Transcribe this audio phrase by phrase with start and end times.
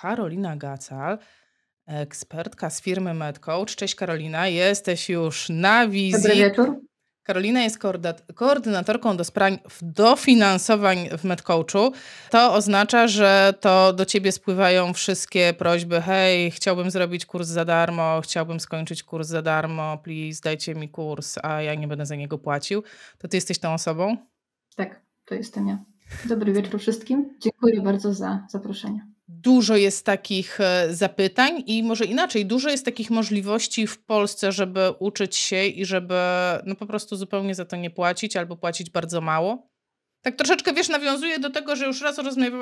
[0.00, 1.18] Karolina Gacal,
[1.86, 3.68] ekspertka z firmy MedCoach.
[3.68, 6.22] Cześć Karolina, jesteś już na wizji.
[6.22, 6.80] Dobry wieczór.
[7.22, 7.78] Karolina jest
[8.34, 9.52] koordynatorką do spraw
[9.82, 11.92] dofinansowań w MedCoachu.
[12.30, 16.00] To oznacza, że to do ciebie spływają wszystkie prośby.
[16.00, 21.38] Hej, chciałbym zrobić kurs za darmo, chciałbym skończyć kurs za darmo, please dajcie mi kurs,
[21.42, 22.82] a ja nie będę za niego płacił.
[23.18, 24.16] To ty jesteś tą osobą?
[24.76, 25.78] Tak, to jestem ja.
[26.24, 27.38] Dobry wieczór wszystkim.
[27.40, 33.10] Dziękuję bardzo za zaproszenie dużo jest takich e, zapytań i może inaczej, dużo jest takich
[33.10, 36.14] możliwości w Polsce, żeby uczyć się i żeby
[36.66, 39.68] no po prostu zupełnie za to nie płacić albo płacić bardzo mało.
[40.22, 42.20] Tak troszeczkę, wiesz, nawiązuje do tego, że już raz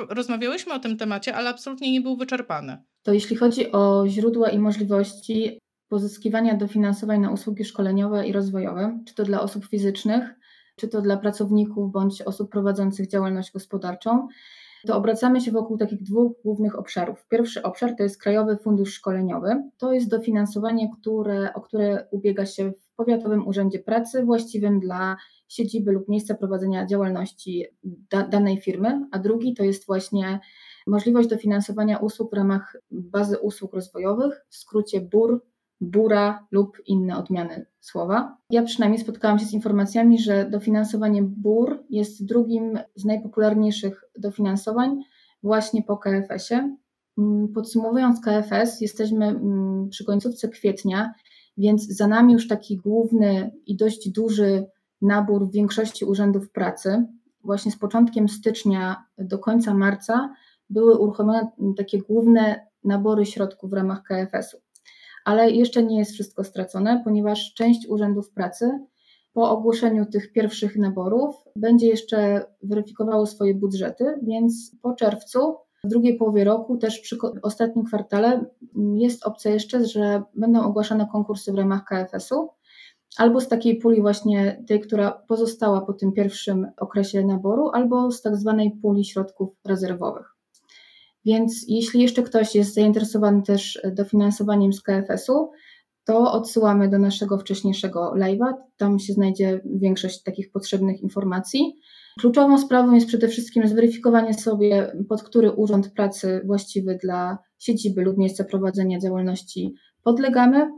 [0.09, 2.77] rozmawiałyśmy o tym temacie, ale absolutnie nie był wyczerpany.
[3.03, 9.15] To jeśli chodzi o źródła i możliwości pozyskiwania dofinansowań na usługi szkoleniowe i rozwojowe, czy
[9.15, 10.35] to dla osób fizycznych,
[10.75, 14.27] czy to dla pracowników bądź osób prowadzących działalność gospodarczą,
[14.87, 17.25] to obracamy się wokół takich dwóch głównych obszarów.
[17.29, 19.63] Pierwszy obszar to jest Krajowy Fundusz Szkoleniowy.
[19.77, 25.17] To jest dofinansowanie, które, o które ubiega się w Powiatowym Urzędzie Pracy właściwym dla
[25.47, 30.39] siedziby lub miejsca prowadzenia działalności da, danej firmy, a drugi to jest właśnie
[30.87, 35.45] możliwość dofinansowania usług w ramach bazy usług rozwojowych, w skrócie BUR,
[35.81, 38.37] bura lub inne odmiany słowa.
[38.49, 45.03] Ja przynajmniej spotkałam się z informacjami, że dofinansowanie BUR jest drugim z najpopularniejszych dofinansowań
[45.43, 46.77] właśnie po KFS-ie.
[47.17, 51.13] Mm, podsumowując KFS, jesteśmy mm, przy końcówce kwietnia,
[51.57, 54.65] więc za nami już taki główny i dość duży
[55.01, 57.05] nabór w większości urzędów pracy.
[57.43, 60.33] Właśnie z początkiem stycznia do końca marca
[60.69, 64.66] były uruchomione takie główne nabory środków w ramach KFS-u
[65.27, 68.79] ale jeszcze nie jest wszystko stracone, ponieważ część urzędów pracy
[69.33, 76.17] po ogłoszeniu tych pierwszych naborów będzie jeszcze weryfikowało swoje budżety, więc po czerwcu, w drugiej
[76.17, 78.45] połowie roku, też przy ostatnim kwartale,
[78.95, 82.49] jest opcja jeszcze, że będą ogłaszane konkursy w ramach KFS-u,
[83.17, 88.21] albo z takiej puli właśnie tej, która pozostała po tym pierwszym okresie naboru, albo z
[88.21, 90.36] tak zwanej puli środków rezerwowych.
[91.27, 95.51] Więc jeśli jeszcze ktoś jest zainteresowany też dofinansowaniem z KFS-u,
[96.05, 98.53] to odsyłamy do naszego wcześniejszego live'a.
[98.77, 101.79] Tam się znajdzie większość takich potrzebnych informacji.
[102.19, 108.17] Kluczową sprawą jest przede wszystkim zweryfikowanie sobie, pod który urząd pracy właściwy dla siedziby lub
[108.17, 109.73] miejsca prowadzenia działalności
[110.03, 110.71] podlegamy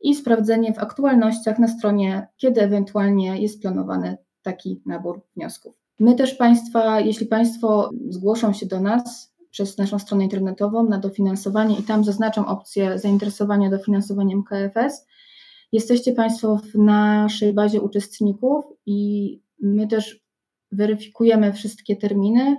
[0.00, 5.74] i sprawdzenie w aktualnościach na stronie, kiedy ewentualnie jest planowany taki nabór wniosków.
[5.98, 11.78] My też Państwa, jeśli Państwo zgłoszą się do nas, przez naszą stronę internetową na dofinansowanie
[11.78, 15.06] i tam zaznaczam opcję zainteresowania dofinansowaniem KFS.
[15.72, 20.24] Jesteście Państwo w naszej bazie uczestników i my też
[20.72, 22.56] weryfikujemy wszystkie terminy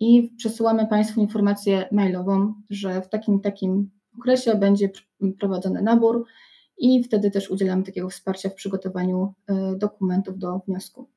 [0.00, 4.90] i przesyłamy Państwu informację mailową, że w takim takim okresie będzie
[5.38, 6.24] prowadzony nabór
[6.78, 11.08] i wtedy też udzielamy takiego wsparcia w przygotowaniu e, dokumentów do wniosku.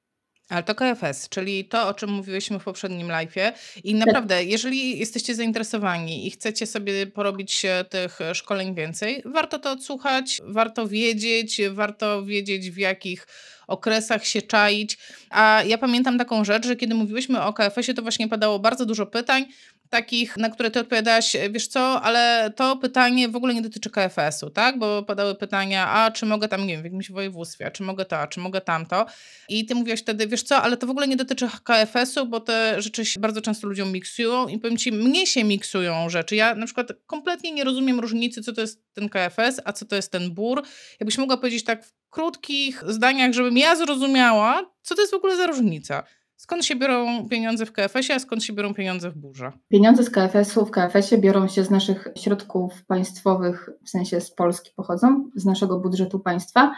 [0.52, 3.52] Ale to KFS, czyli to, o czym mówiłyśmy w poprzednim live'ie.
[3.84, 4.08] I tak.
[4.08, 10.88] naprawdę, jeżeli jesteście zainteresowani i chcecie sobie porobić tych szkoleń więcej, warto to odsłuchać, warto
[10.88, 13.28] wiedzieć, warto wiedzieć w jakich
[13.68, 14.98] okresach się czaić.
[15.30, 19.06] A ja pamiętam taką rzecz, że kiedy mówiłyśmy o KFS-ie, to właśnie padało bardzo dużo
[19.06, 19.46] pytań,
[19.92, 24.50] takich, na które ty odpowiadałaś, wiesz co, ale to pytanie w ogóle nie dotyczy KFS-u,
[24.50, 24.80] tak?
[24.80, 28.06] Bo padały pytania, a czy mogę tam, nie wiem, w jakimś województwie, a czy mogę
[28.06, 29.06] to, a czy mogę tamto.
[29.50, 32.82] I ty mówiłaś wtedy, wiesz co, ale to w ogóle nie dotyczy KFS-u, bo te
[32.82, 36.36] rzeczy się bardzo często ludziom miksują i powiem ci, mnie się miksują rzeczy.
[36.36, 39.96] Ja na przykład kompletnie nie rozumiem różnicy, co to jest ten KFS, a co to
[39.96, 40.64] jest ten BUR.
[41.00, 45.38] Jakbyś mogła powiedzieć tak w krótkich zdaniach, żebym ja zrozumiała, co to jest w ogóle
[45.38, 46.04] za różnica.
[46.42, 49.52] Skąd się biorą pieniądze w KFS-ie, a skąd się biorą pieniądze w burze?
[49.70, 54.72] Pieniądze z KFS-u w KFS-ie biorą się z naszych środków państwowych, w sensie z Polski
[54.76, 56.74] pochodzą, z naszego budżetu państwa.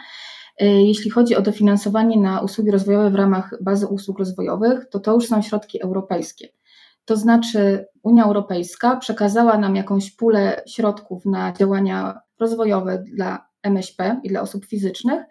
[0.62, 5.14] Y, jeśli chodzi o dofinansowanie na usługi rozwojowe w ramach bazy usług rozwojowych, to to
[5.14, 6.48] już są środki europejskie.
[7.04, 14.28] To znaczy Unia Europejska przekazała nam jakąś pulę środków na działania rozwojowe dla MŚP i
[14.28, 15.22] dla osób fizycznych,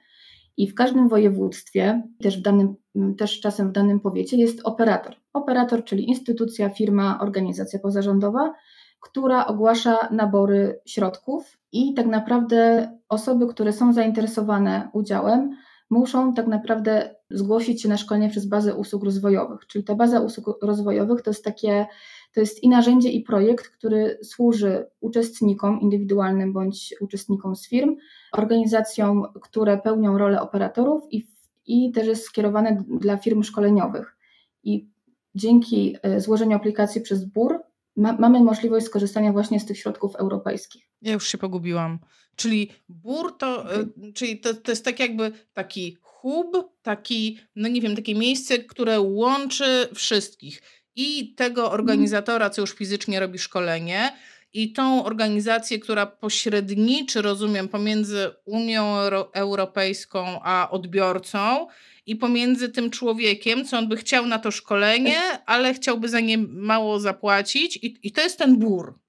[0.57, 2.75] i w każdym województwie, też, w danym,
[3.17, 5.15] też czasem w danym powiecie, jest operator.
[5.33, 8.53] Operator, czyli instytucja, firma, organizacja pozarządowa,
[9.01, 15.55] która ogłasza nabory środków i tak naprawdę osoby, które są zainteresowane udziałem,
[15.93, 19.67] muszą tak naprawdę zgłosić się na szkolenie przez bazę usług rozwojowych.
[19.67, 21.85] Czyli ta baza usług rozwojowych to jest takie,
[22.33, 27.95] to jest i narzędzie, i projekt, który służy uczestnikom indywidualnym bądź uczestnikom z firm,
[28.31, 31.27] organizacjom, które pełnią rolę operatorów i,
[31.65, 34.17] i też jest skierowany dla firm szkoleniowych.
[34.63, 34.89] I
[35.35, 37.59] dzięki e, złożeniu aplikacji przez BUR
[37.95, 40.83] ma, mamy możliwość skorzystania właśnie z tych środków europejskich.
[41.01, 41.99] Ja już się pogubiłam.
[42.35, 47.81] Czyli BUR to, y, czyli to, to jest tak jakby taki hub, taki, no nie
[47.81, 50.61] wiem, takie miejsce, które łączy wszystkich.
[50.95, 51.81] I tego mhm.
[51.81, 54.13] organizatora, co już fizycznie robi szkolenie,
[54.53, 58.95] i tą organizację, która pośredniczy, rozumiem, pomiędzy Unią
[59.33, 61.67] Europejską a odbiorcą
[62.05, 66.37] i pomiędzy tym człowiekiem, co on by chciał na to szkolenie, ale chciałby za nie
[66.37, 68.99] mało zapłacić, i, i to jest ten BUR.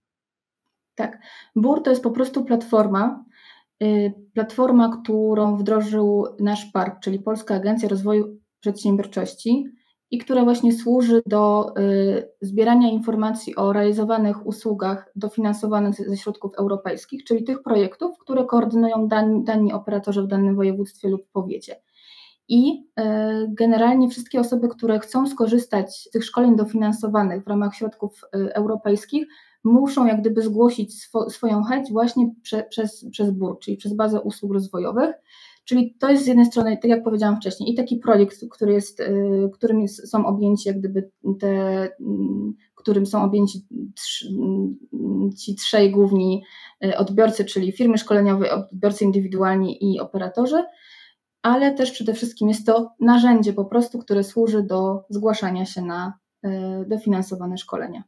[0.94, 1.19] Tak.
[1.56, 3.25] BUR to jest po prostu platforma,
[3.82, 9.64] y, platforma, którą wdrożył nasz park, czyli Polska Agencja Rozwoju Przedsiębiorczości
[10.14, 17.25] i która właśnie służy do y, zbierania informacji o realizowanych usługach dofinansowanych ze środków europejskich,
[17.25, 21.76] czyli tych projektów, które koordynują dani, dani operatorzy w danym województwie lub powiecie.
[22.49, 23.02] I y,
[23.49, 29.26] generalnie wszystkie osoby, które chcą skorzystać z tych szkoleń dofinansowanych w ramach środków europejskich,
[29.64, 34.20] muszą jak gdyby zgłosić swo, swoją chęć właśnie prze, przez, przez BUR, czyli przez bazę
[34.20, 35.14] usług rozwojowych.
[35.64, 39.00] Czyli to jest z jednej strony, tak jak powiedziałam wcześniej, i taki projekt, który jest,
[39.00, 41.49] y, którym jest, są objęci jak gdyby te,
[42.00, 43.66] mm, którym są objęci
[44.31, 46.43] mm, ci trzej główni
[46.84, 50.64] y, odbiorcy, czyli firmy szkoleniowe, odbiorcy indywidualni i operatorzy,
[51.43, 56.19] ale też przede wszystkim jest to narzędzie po prostu, które służy do zgłaszania się na
[56.44, 56.49] y,
[56.88, 58.05] dofinansowane szkolenia.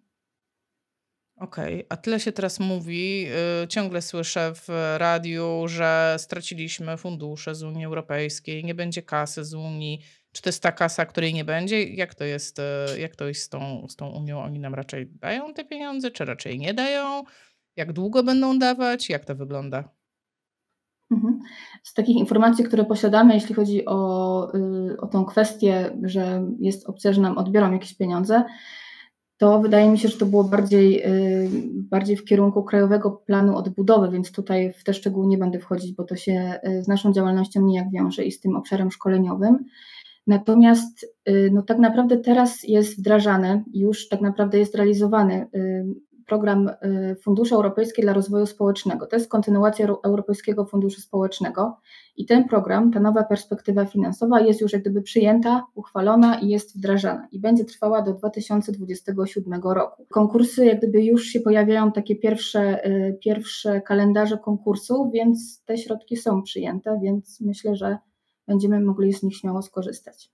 [1.36, 3.26] Okej, a tyle się teraz mówi,
[3.64, 9.54] y, ciągle słyszę w radiu, że straciliśmy fundusze z Unii Europejskiej, nie będzie kasy z
[9.54, 10.00] Unii.
[10.32, 11.84] Czy to jest ta kasa, której nie będzie?
[11.84, 14.42] Jak to jest, y, jak to jest z tą, z tą Unią?
[14.42, 17.22] Oni nam raczej dają te pieniądze, czy raczej nie dają?
[17.76, 19.08] Jak długo będą dawać?
[19.10, 19.88] Jak to wygląda?
[21.10, 21.40] Mhm.
[21.82, 27.12] Z takich informacji, które posiadamy, jeśli chodzi o, y, o tą kwestię, że jest opcja,
[27.12, 28.44] że nam odbiorą jakieś pieniądze,
[29.38, 31.50] to wydaje mi się, że to było bardziej, y,
[31.90, 36.04] bardziej w kierunku Krajowego Planu Odbudowy, więc tutaj w te szczegóły nie będę wchodzić, bo
[36.04, 39.64] to się y, z naszą działalnością nijak wiąże i z tym obszarem szkoleniowym.
[40.26, 45.46] Natomiast y, no, tak naprawdę teraz jest wdrażane, już tak naprawdę jest realizowany
[46.26, 46.70] program
[47.22, 49.06] Funduszy Europejskie dla Rozwoju Społecznego.
[49.06, 51.76] To jest kontynuacja Europejskiego Funduszu Społecznego
[52.16, 56.78] i ten program, ta nowa perspektywa finansowa jest już jak gdyby przyjęta, uchwalona i jest
[56.78, 60.06] wdrażana i będzie trwała do 2027 roku.
[60.10, 66.16] Konkursy jak gdyby już się pojawiają takie pierwsze, y, pierwsze kalendarze konkursów, więc te środki
[66.16, 67.98] są przyjęte, więc myślę, że
[68.46, 70.30] będziemy mogli z nich śmiało skorzystać.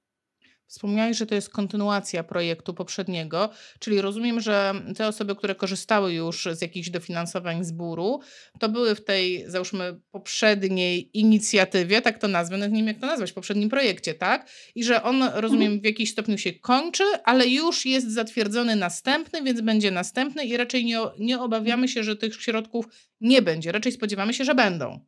[0.72, 6.48] Wspomniałeś, że to jest kontynuacja projektu poprzedniego, czyli rozumiem, że te osoby, które korzystały już
[6.52, 8.20] z jakichś dofinansowań z buru,
[8.58, 13.06] to były w tej, załóżmy, poprzedniej inicjatywie, tak to nazwę, nawet nie wiem jak to
[13.06, 14.50] nazwać, poprzednim projekcie, tak?
[14.74, 15.80] I że on, rozumiem, mhm.
[15.80, 20.84] w jakiś stopniu się kończy, ale już jest zatwierdzony następny, więc będzie następny i raczej
[20.84, 22.86] nie, nie obawiamy się, że tych środków
[23.20, 23.72] nie będzie.
[23.72, 25.00] Raczej spodziewamy się, że będą.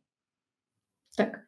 [1.15, 1.47] Tak.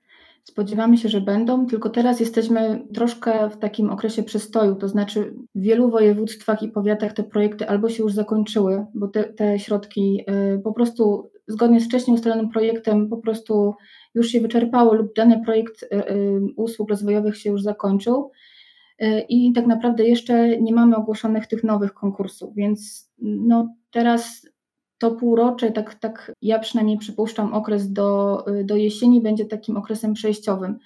[0.52, 5.62] Spodziewamy się, że będą, tylko teraz jesteśmy troszkę w takim okresie przestoju, to znaczy w
[5.62, 10.22] wielu województwach i powiatach te projekty albo się już zakończyły, bo te, te środki
[10.56, 13.74] y, po prostu zgodnie z wcześniej ustalonym projektem po prostu
[14.16, 18.32] już się wyczerpały lub dany projekt y, y, usług rozwojowych się już zakończył
[19.30, 24.48] i tak naprawdę jeszcze nie mamy ogłoszonych tych nowych konkursów, więc no teraz
[24.98, 30.80] to półrocze, tak, tak ja przynajmniej przypuszczam, okres do, do jesieni będzie takim okresem przejściowym.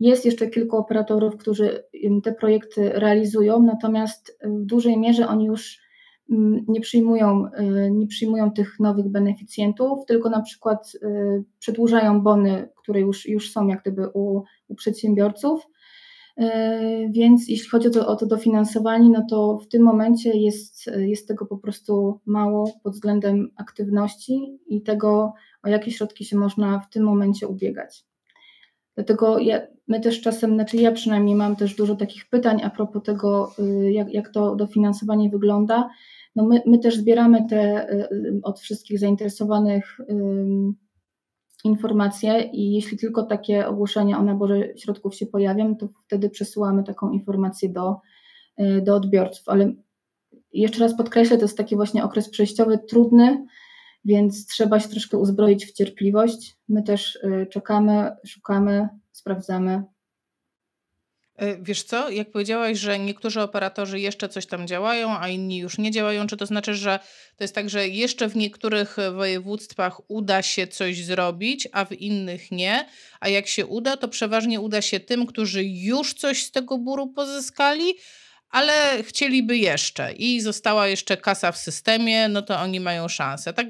[0.00, 1.84] Jest jeszcze kilku operatorów, którzy
[2.24, 5.84] te projekty realizują, natomiast w dużej mierze oni już
[6.68, 13.00] nie przyjmują, y, nie przyjmują tych nowych beneficjentów, tylko na przykład y, przedłużają bony, które
[13.00, 15.66] już, już są jak gdyby u, u przedsiębiorców
[17.10, 21.28] więc jeśli chodzi o to, o to dofinansowanie, no to w tym momencie jest, jest
[21.28, 26.90] tego po prostu mało pod względem aktywności i tego, o jakie środki się można w
[26.90, 28.04] tym momencie ubiegać.
[28.94, 33.02] Dlatego ja, my też czasem, znaczy ja przynajmniej mam też dużo takich pytań a propos
[33.02, 35.90] tego, y, jak, jak to dofinansowanie wygląda.
[36.36, 40.00] No my, my też zbieramy te y, y, od wszystkich zainteresowanych
[41.64, 47.10] informacje i jeśli tylko takie ogłoszenia o naborze środków się pojawią, to wtedy przesyłamy taką
[47.10, 47.96] informację do,
[48.60, 49.48] y, do odbiorców.
[49.48, 49.72] Ale
[50.52, 53.46] jeszcze raz podkreślę, to jest taki właśnie okres przejściowy, trudny,
[54.04, 56.56] więc trzeba się troszkę uzbroić w cierpliwość.
[56.68, 59.93] My też y, czekamy, szukamy, sprawdzamy, E,
[61.62, 65.90] wiesz co, jak powiedziałaś, że niektórzy operatorzy jeszcze coś tam działają, a inni już nie
[65.90, 66.98] działają, czy to znaczy, że
[67.36, 72.50] to jest tak, że jeszcze w niektórych województwach uda się coś zrobić, a w innych
[72.50, 72.86] nie,
[73.20, 77.06] a jak się uda, to przeważnie uda się tym, którzy już coś z tego buru
[77.06, 77.94] pozyskali,
[78.50, 83.52] ale chcieliby jeszcze i została jeszcze kasa w systemie, no to oni mają szansę.
[83.52, 83.66] Tak,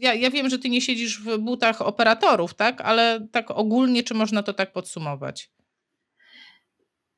[0.00, 4.14] ja, ja wiem, że ty nie siedzisz w butach operatorów, tak, ale tak ogólnie, czy
[4.14, 5.50] można to tak podsumować?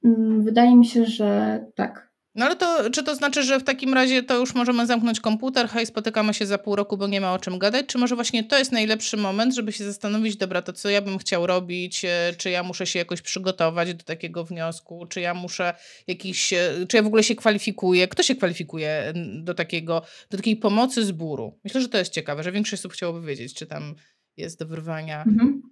[0.04, 2.08] Mm, wydaje mi się, że tak.
[2.34, 5.68] No ale to, czy to znaczy, że w takim razie to już możemy zamknąć komputer,
[5.68, 7.86] hej, spotykamy się za pół roku, bo nie ma o czym gadać?
[7.86, 11.18] Czy może właśnie to jest najlepszy moment, żeby się zastanowić, dobra, to co ja bym
[11.18, 15.74] chciał robić, e, czy ja muszę się jakoś przygotować do takiego wniosku, czy ja muszę
[16.06, 19.12] jakiś, e, czy ja w ogóle się kwalifikuję, kto się kwalifikuje
[19.42, 21.58] do takiego, do takiej pomocy zbóru?
[21.64, 23.94] Myślę, że to jest ciekawe, że większość osób chciałoby wiedzieć, czy tam
[24.36, 25.24] jest do wyrwania.
[25.26, 25.62] Mhm.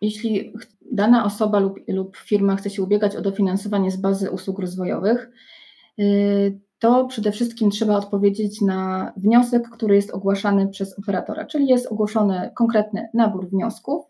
[0.00, 0.52] Jeśli
[0.92, 5.30] dana osoba lub, lub firma chce się ubiegać o dofinansowanie z bazy usług rozwojowych,
[6.00, 11.86] Y, to przede wszystkim trzeba odpowiedzieć na wniosek, który jest ogłaszany przez operatora, czyli jest
[11.86, 14.04] ogłoszony konkretny nabór wniosków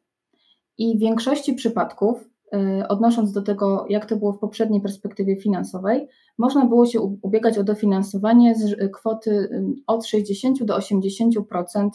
[0.79, 6.09] i w większości przypadków, y, odnosząc do tego, jak to było w poprzedniej perspektywie finansowej,
[6.39, 11.89] można było się ubiegać o dofinansowanie z kwoty y, od 60 do 80%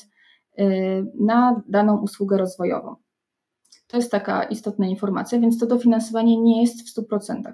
[1.19, 2.95] na daną usługę rozwojową.
[3.87, 7.53] To jest taka istotna informacja, więc to dofinansowanie nie jest w 100%.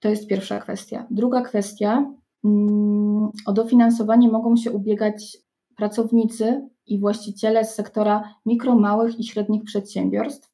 [0.00, 1.06] To jest pierwsza kwestia.
[1.10, 2.12] Druga kwestia,
[2.44, 5.36] mm, o dofinansowanie mogą się ubiegać
[5.76, 10.52] pracownicy i właściciele z sektora mikro, małych i średnich przedsiębiorstw,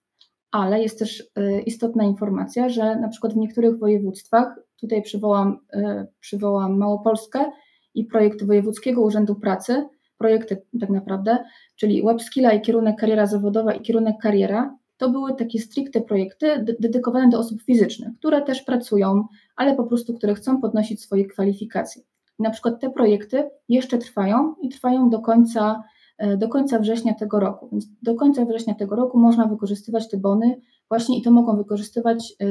[0.51, 6.07] ale jest też y, istotna informacja, że na przykład w niektórych województwach, tutaj przywołam, y,
[6.21, 7.51] przywołam Małopolskę
[7.95, 9.89] i projekt Wojewódzkiego Urzędu Pracy,
[10.23, 11.39] projekty tak naprawdę,
[11.77, 17.29] czyli WebSkilla i kierunek kariera zawodowa i kierunek kariera, to były takie stricte projekty dedykowane
[17.29, 19.27] do osób fizycznych, które też pracują,
[19.57, 22.03] ale po prostu, które chcą podnosić swoje kwalifikacje.
[22.39, 25.83] Na przykład te projekty jeszcze trwają i trwają do końca,
[26.19, 27.69] e, do końca września tego roku.
[27.73, 32.33] Więc do końca września tego roku można wykorzystywać te bony właśnie i to mogą wykorzystywać
[32.41, 32.47] e,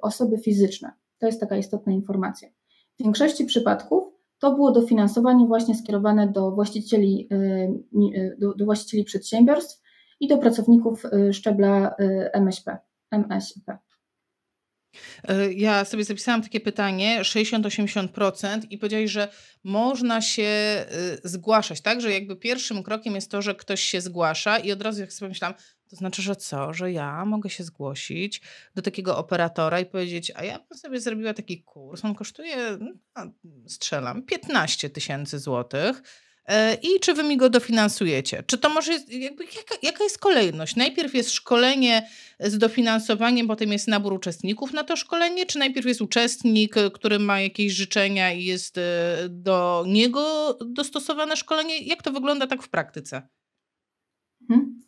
[0.00, 0.92] osoby fizyczne.
[1.18, 2.48] To jest taka istotna informacja.
[2.98, 9.88] W większości przypadków to było dofinansowanie właśnie skierowane do właścicieli, e, do, do właścicieli przedsiębiorstw,
[10.20, 12.78] i do pracowników y, szczebla y, MŚP,
[13.10, 13.78] MŚP.
[15.30, 19.28] Y, ja sobie zapisałam takie pytanie, 60-80% i powiedziałeś, że
[19.64, 20.48] można się
[21.24, 22.00] zgłaszać, tak?
[22.00, 25.28] Że jakby pierwszym krokiem jest to, że ktoś się zgłasza i od razu jak sobie
[25.28, 25.56] myślałam,
[25.90, 26.74] to znaczy, że co?
[26.74, 28.40] Że ja mogę się zgłosić
[28.74, 33.32] do takiego operatora i powiedzieć, a ja bym sobie zrobiła taki kurs, on kosztuje, no,
[33.66, 36.02] strzelam, 15 tysięcy złotych
[36.48, 38.42] E, i czy wy mi go dofinansujecie?
[38.46, 40.76] Czy to może, jakby, jaka, jaka jest kolejność?
[40.76, 42.08] Najpierw jest szkolenie
[42.40, 47.40] z dofinansowaniem, potem jest nabór uczestników na to szkolenie, czy najpierw jest uczestnik, który ma
[47.40, 48.82] jakieś życzenia i jest e,
[49.28, 51.78] do niego dostosowane szkolenie?
[51.78, 53.28] Jak to wygląda tak w praktyce?
[54.48, 54.80] Hmm.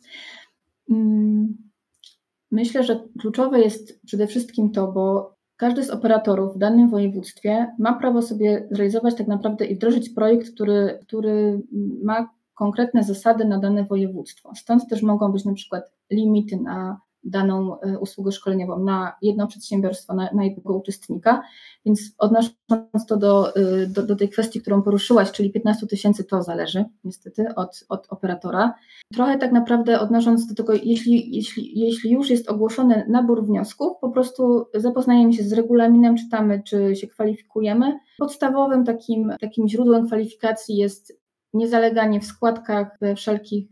[2.51, 7.93] Myślę, że kluczowe jest przede wszystkim to, bo każdy z operatorów w danym województwie ma
[7.93, 11.61] prawo sobie zrealizować tak naprawdę i wdrożyć projekt, który, który
[12.03, 14.55] ma konkretne zasady na dane województwo.
[14.55, 20.13] Stąd też mogą być na przykład limity na daną e, usługę szkoleniową na jedno przedsiębiorstwo,
[20.13, 21.41] na, na jednego uczestnika.
[21.85, 26.43] Więc odnosząc to do, e, do, do tej kwestii, którą poruszyłaś, czyli 15 tysięcy, to
[26.43, 28.73] zależy niestety od, od operatora.
[29.13, 34.09] Trochę tak naprawdę odnosząc do tego, jeśli, jeśli, jeśli już jest ogłoszony nabór wniosków, po
[34.09, 37.99] prostu zapoznajemy się z regulaminem, czytamy, czy się kwalifikujemy.
[38.19, 41.21] Podstawowym takim, takim źródłem kwalifikacji jest
[41.53, 43.67] niezaleganie w składkach, we wszelkich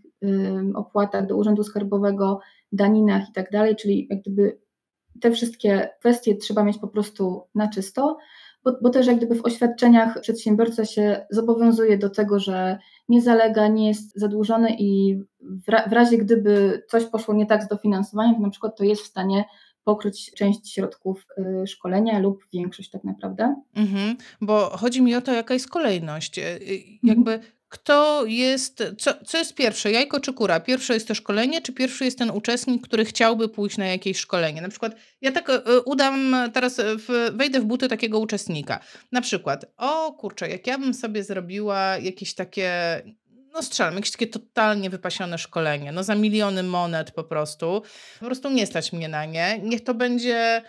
[0.75, 2.39] opłatach do Urzędu Skarbowego,
[2.71, 4.59] daninach i tak dalej, czyli jak gdyby
[5.21, 8.17] te wszystkie kwestie trzeba mieć po prostu na czysto,
[8.63, 13.67] bo, bo, też jak gdyby w oświadczeniach przedsiębiorca się zobowiązuje do tego, że nie zalega,
[13.67, 18.35] nie jest zadłużony i w, ra, w razie gdyby coś poszło nie tak z dofinansowaniem,
[18.35, 19.45] to na przykład to jest w stanie
[19.83, 21.25] pokryć część środków
[21.63, 23.55] y, szkolenia lub większość tak naprawdę.
[23.75, 26.39] Mhm, bo chodzi mi o to, jaka jest kolejność.
[26.39, 27.51] Y, y, jakby mhm.
[27.69, 30.59] Kto jest, co, co jest pierwsze, jajko czy kura?
[30.59, 34.61] Pierwsze jest to szkolenie, czy pierwszy jest ten uczestnik, który chciałby pójść na jakieś szkolenie?
[34.61, 38.79] Na przykład ja tak y, udam teraz, w, wejdę w buty takiego uczestnika.
[39.11, 43.01] Na przykład, o kurczę, jak ja bym sobie zrobiła jakieś takie,
[43.53, 47.81] no strzelam, jakieś takie totalnie wypasione szkolenie, no za miliony monet po prostu.
[48.19, 49.59] Po prostu nie stać mnie na nie.
[49.63, 50.61] Niech to będzie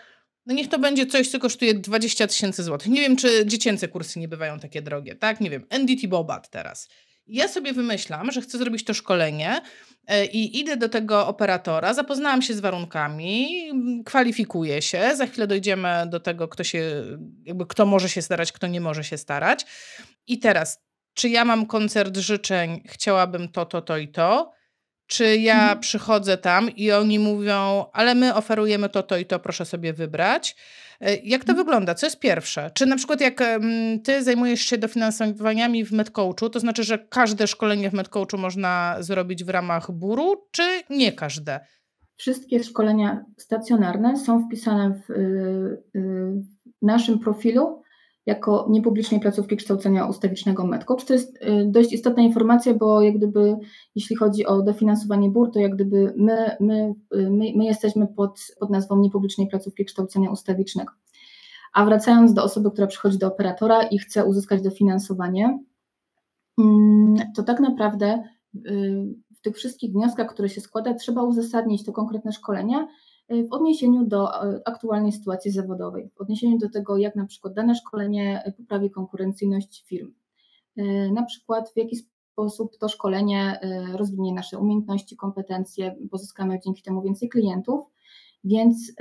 [0.45, 2.87] no niech to będzie coś, co kosztuje 20 tysięcy złotych.
[2.87, 5.41] Nie wiem, czy dziecięce kursy nie bywają takie drogie, tak?
[5.41, 6.89] Nie wiem, NDT Bobat teraz.
[7.27, 9.61] Ja sobie wymyślam, że chcę zrobić to szkolenie
[10.07, 13.47] e, i idę do tego operatora, zapoznałam się z warunkami,
[14.05, 17.03] kwalifikuję się, za chwilę dojdziemy do tego, kto się,
[17.43, 19.65] jakby kto może się starać, kto nie może się starać.
[20.27, 20.79] I teraz,
[21.13, 24.51] czy ja mam koncert życzeń, chciałabym to, to, to i to,
[25.11, 25.79] Czy ja mhm.
[25.79, 30.55] przychodzę tam i oni mówią, ale my oferujemy to, to i to, proszę sobie wybrać.
[31.01, 31.57] E, jak to mhm.
[31.57, 31.95] wygląda?
[31.95, 32.71] Co jest pierwsze?
[32.73, 33.43] Czy na przykład jak
[34.03, 39.43] ty zajmujesz się dofinansowaniami w MedCoachu, to znaczy, że każde szkolenie w MedCoachu można zrobić
[39.43, 41.59] w ramach buru, czy nie każde?
[42.15, 46.43] Wszystkie szkolenia stacjonarne są wpisane w y, y,
[46.81, 47.81] naszym profilu
[48.25, 51.05] jako niepublicznej placówki kształcenia ustawicznego MedCoach.
[51.05, 53.55] To jest y, dość istotna informacja, bo jak gdyby,
[53.95, 58.69] jeśli chodzi o dofinansowanie BUR, to jak gdyby my, my, my, my jesteśmy pod, pod
[58.69, 60.93] nazwą niepublicznej placówki kształcenia ustawicznego.
[61.73, 65.59] A wracając do osoby, która przychodzi do operatora i chce uzyskać dofinansowanie,
[66.57, 68.23] mm, to tak naprawdę
[69.35, 72.87] w tych wszystkich wnioskach, które się składa, trzeba uzasadnić to konkretne szkolenia y,
[73.31, 77.75] w odniesieniu do y, aktualnej sytuacji zawodowej, w odniesieniu do tego, jak na przykład dane
[77.75, 80.13] szkolenie poprawi konkurencyjność firm,
[80.77, 83.59] y, na przykład w jaki sposób to szkolenie
[83.93, 87.85] rozwinie nasze umiejętności, kompetencje, pozyskamy dzięki temu więcej klientów,
[88.43, 88.93] więc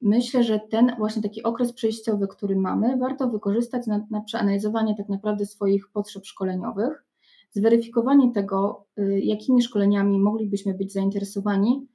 [0.00, 5.08] myślę, że ten właśnie taki okres przejściowy, który mamy, warto wykorzystać na, na przeanalizowanie tak
[5.08, 7.04] naprawdę swoich potrzeb szkoleniowych,
[7.50, 8.86] zweryfikowanie tego,
[9.22, 11.88] jakimi szkoleniami moglibyśmy być zainteresowani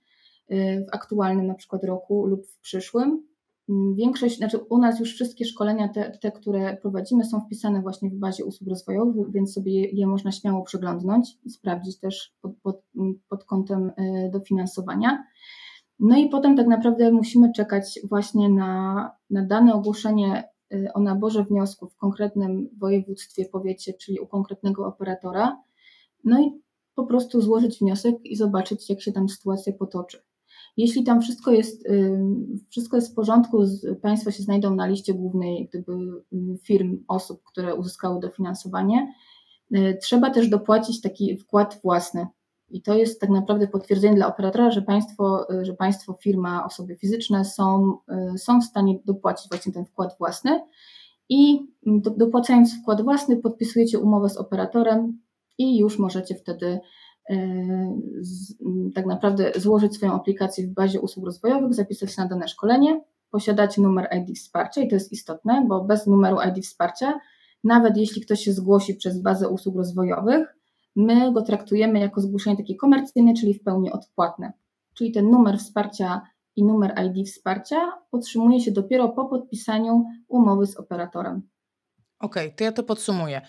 [0.49, 3.27] w aktualnym na przykład roku lub w przyszłym.
[3.69, 8.09] Mm, większość, znaczy u nas już wszystkie szkolenia, te, te które prowadzimy, są wpisane właśnie
[8.09, 12.51] w bazie usług rozwojowych, więc sobie je, je można śmiało przeglądnąć i sprawdzić też pod,
[12.63, 12.83] pod,
[13.29, 15.23] pod kątem y, dofinansowania.
[15.99, 21.43] No i potem tak naprawdę musimy czekać właśnie na, na dane ogłoszenie Y, o naborze
[21.43, 25.63] wniosków w konkretnym województwie, powiecie, czyli u konkretnego operatora,
[26.23, 26.61] no i
[26.95, 30.21] po prostu złożyć wniosek i zobaczyć, jak się tam sytuacja potoczy.
[30.77, 32.19] Jeśli tam wszystko jest, y,
[32.69, 33.63] wszystko jest w porządku,
[34.01, 39.13] Państwo się znajdą na liście głównej gdyby, y, firm, osób, które uzyskały dofinansowanie,
[40.01, 42.27] trzeba też dopłacić taki wkład własny.
[42.69, 47.45] I to jest tak naprawdę potwierdzenie dla operatora, że państwo, że państwo, firma, osoby fizyczne
[47.45, 47.97] są,
[48.37, 50.61] są w stanie dopłacić właśnie ten wkład własny.
[51.29, 55.19] I do, dopłacając wkład własny, podpisujecie umowę z operatorem
[55.57, 56.79] i już możecie wtedy
[58.21, 58.55] z,
[58.95, 63.81] tak naprawdę złożyć swoją aplikację w bazie usług rozwojowych, zapisać się na dane szkolenie, posiadacie
[63.81, 67.19] numer ID wsparcia i to jest istotne, bo bez numeru ID wsparcia,
[67.63, 70.55] nawet jeśli ktoś się zgłosi przez bazę usług rozwojowych,
[70.95, 74.53] my go traktujemy jako zgłoszenie takie komercyjne, czyli w pełni odpłatne.
[74.93, 76.21] Czyli ten numer wsparcia
[76.55, 81.41] i numer ID wsparcia otrzymuje się dopiero po podpisaniu umowy z operatorem.
[82.19, 83.41] Okej, okay, to ja to podsumuję.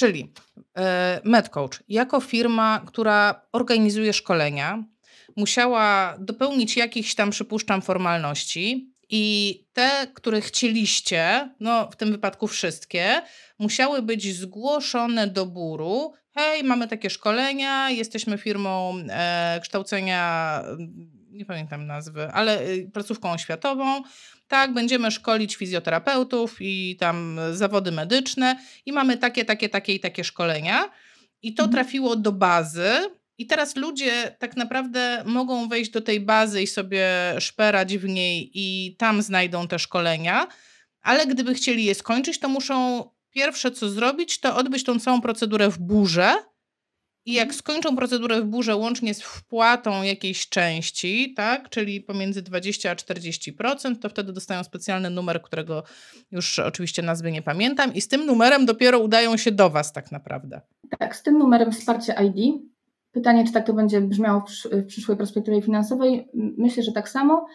[0.00, 0.32] Czyli
[0.76, 4.84] e, MedCoach, jako firma, która organizuje szkolenia,
[5.36, 13.22] musiała dopełnić jakichś tam, przypuszczam, formalności i te, które chcieliście, no w tym wypadku wszystkie,
[13.58, 20.62] musiały być zgłoszone do buru hej, mamy takie szkolenia, jesteśmy firmą e, kształcenia,
[21.30, 24.02] nie pamiętam nazwy, ale y, placówką oświatową.
[24.50, 30.24] Tak, będziemy szkolić fizjoterapeutów i tam zawody medyczne i mamy takie, takie, takie i takie
[30.24, 30.90] szkolenia.
[31.42, 31.72] I to mhm.
[31.72, 32.90] trafiło do bazy.
[33.38, 37.08] I teraz ludzie tak naprawdę mogą wejść do tej bazy i sobie
[37.38, 40.46] szperać w niej i tam znajdą te szkolenia,
[41.02, 45.70] ale gdyby chcieli je skończyć, to muszą pierwsze co zrobić, to odbyć tą całą procedurę
[45.70, 46.34] w burze.
[47.26, 47.58] I jak mhm.
[47.58, 53.98] skończą procedurę w burze łącznie z wpłatą jakiejś części, tak, czyli pomiędzy 20 a 40%,
[53.98, 55.82] to wtedy dostają specjalny numer, którego
[56.32, 60.12] już oczywiście nazwy nie pamiętam, i z tym numerem dopiero udają się do Was tak
[60.12, 60.60] naprawdę.
[60.98, 62.62] Tak, z tym numerem wsparcia ID.
[63.12, 66.28] Pytanie, czy tak to będzie brzmiało w przyszłej perspektywie finansowej?
[66.34, 67.46] Myślę, że tak samo.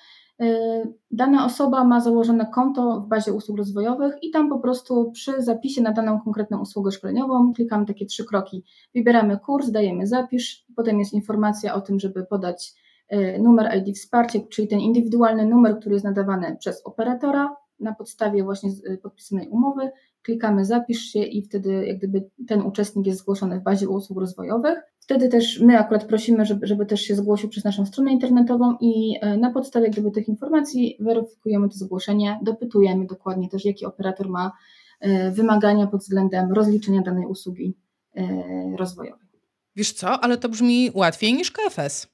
[0.42, 5.42] Y, dana osoba ma założone konto w bazie usług rozwojowych i tam po prostu przy
[5.42, 8.64] zapisie na daną konkretną usługę szkoleniową klikamy takie trzy kroki.
[8.96, 12.74] Wybieramy kurs, dajemy zapisz, potem jest informacja o tym, żeby podać
[13.14, 18.44] y, numer ID wsparcia, czyli ten indywidualny numer, który jest nadawany przez operatora na podstawie
[18.44, 19.92] właśnie y, podpisanej umowy.
[20.22, 24.80] Klikamy zapisz się i wtedy jak gdyby ten uczestnik jest zgłoszony w bazie usług rozwojowych.
[25.06, 29.18] Wtedy też my akurat prosimy, żeby, żeby też się zgłosił przez naszą stronę internetową i
[29.22, 34.52] e, na podstawie gdyby tych informacji weryfikujemy to zgłoszenie, dopytujemy dokładnie też, jaki operator ma
[35.00, 37.78] e, wymagania pod względem rozliczenia danej usługi
[38.16, 38.24] e,
[38.78, 39.28] rozwojowej.
[39.76, 42.08] Wiesz co, ale to brzmi łatwiej niż KFS.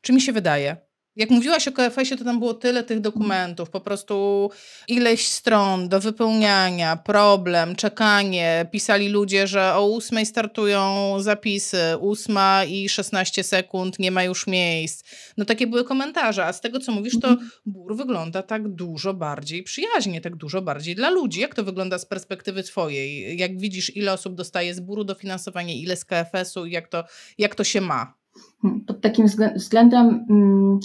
[0.00, 0.76] Czy mi się wydaje?
[1.20, 4.50] Jak mówiłaś o KFS-ie, to tam było tyle tych dokumentów, po prostu
[4.88, 8.66] ileś stron do wypełniania, problem, czekanie.
[8.72, 15.04] Pisali ludzie, że o ósmej startują zapisy, ósma i 16 sekund, nie ma już miejsc.
[15.36, 17.50] No takie były komentarze, a z tego co mówisz, to mhm.
[17.66, 21.40] BUR wygląda tak dużo bardziej przyjaźnie, tak dużo bardziej dla ludzi.
[21.40, 23.38] Jak to wygląda z perspektywy twojej?
[23.38, 27.04] Jak widzisz, ile osób dostaje z BUR-u dofinansowanie, ile z KFS-u i jak to,
[27.38, 28.14] jak to się ma?
[28.62, 30.78] Hmm, pod takim względem mm,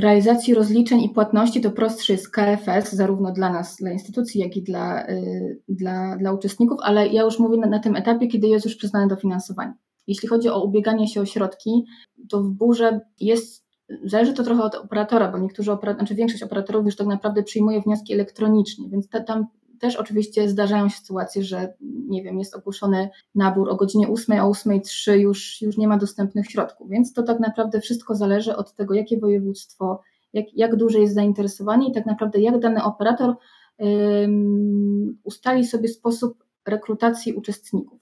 [0.00, 4.62] realizacji rozliczeń i płatności to prostszy jest KFS, zarówno dla nas, dla instytucji, jak i
[4.62, 8.64] dla, y, dla, dla uczestników, ale ja już mówię na, na tym etapie, kiedy jest
[8.64, 9.74] już przyznane dofinansowanie.
[10.06, 11.84] Jeśli chodzi o ubieganie się o środki,
[12.28, 13.64] to w burze jest,
[14.04, 18.12] zależy to trochę od operatora, bo niektórzy, znaczy większość operatorów już tak naprawdę przyjmuje wnioski
[18.12, 19.46] elektronicznie, więc ta, tam
[19.84, 21.74] też oczywiście zdarzają się sytuacje, że
[22.08, 26.46] nie wiem, jest ogłoszony nabór o godzinie 8, o 8.03 już, już nie ma dostępnych
[26.50, 30.00] środków, więc to tak naprawdę wszystko zależy od tego, jakie województwo,
[30.32, 33.34] jak, jak duże jest zainteresowanie i tak naprawdę jak dany operator
[33.78, 38.00] um, ustali sobie sposób rekrutacji uczestników.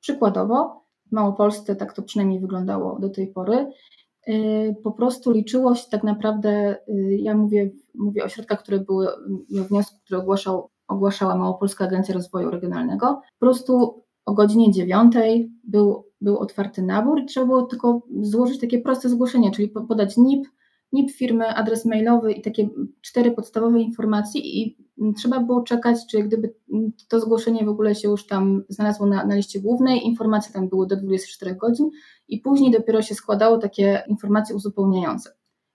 [0.00, 3.70] Przykładowo, w Małopolsce tak to przynajmniej wyglądało do tej pory,
[4.28, 9.08] y, po prostu liczyło się tak naprawdę, y, ja mówię, mówię o środkach, które były,
[9.60, 13.06] o wniosku, który ogłaszał ogłaszała Małopolska Agencja Rozwoju Regionalnego.
[13.06, 15.14] Po prostu o godzinie 9
[15.64, 20.46] był, był otwarty nabór i trzeba było tylko złożyć takie proste zgłoszenie, czyli podać NIP,
[20.92, 22.68] NIP firmy, adres mailowy i takie
[23.00, 24.76] cztery podstawowe informacje i
[25.16, 26.54] trzeba było czekać, czy gdyby
[27.08, 30.86] to zgłoszenie w ogóle się już tam znalazło na, na liście głównej, informacje tam były
[30.86, 31.90] do 24 godzin
[32.28, 35.30] i później dopiero się składało takie informacje uzupełniające.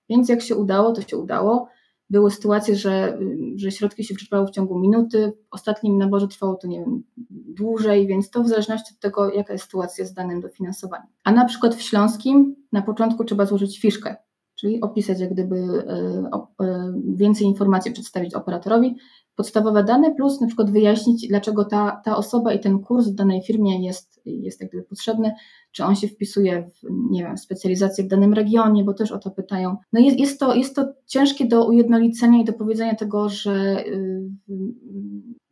[0.10, 1.68] Więc jak się udało, to się udało.
[2.10, 3.18] Były sytuacje, że,
[3.56, 8.08] że środki się wyczerpały w ciągu minuty, w ostatnim naborze trwało to, nie wiem, dłużej,
[8.08, 11.08] więc to w zależności od tego, jaka jest sytuacja z danym dofinansowaniem.
[11.24, 14.16] A na przykład w Śląskim na początku trzeba złożyć fiszkę,
[14.56, 18.96] czyli opisać jak gdyby e, e, więcej informacji przedstawić operatorowi,
[19.36, 23.42] podstawowe dane, plus na przykład wyjaśnić, dlaczego ta, ta osoba i ten kurs w danej
[23.42, 25.36] firmie jest, jest jak gdyby potrzebny,
[25.72, 29.32] czy on się wpisuje w, nie wiem, specjalizację w danym regionie, bo też o to
[29.32, 29.78] pytają.
[29.94, 34.30] No jest, jest, to, jest to ciężkie do ujednolicenia i do powiedzenia tego, że, y,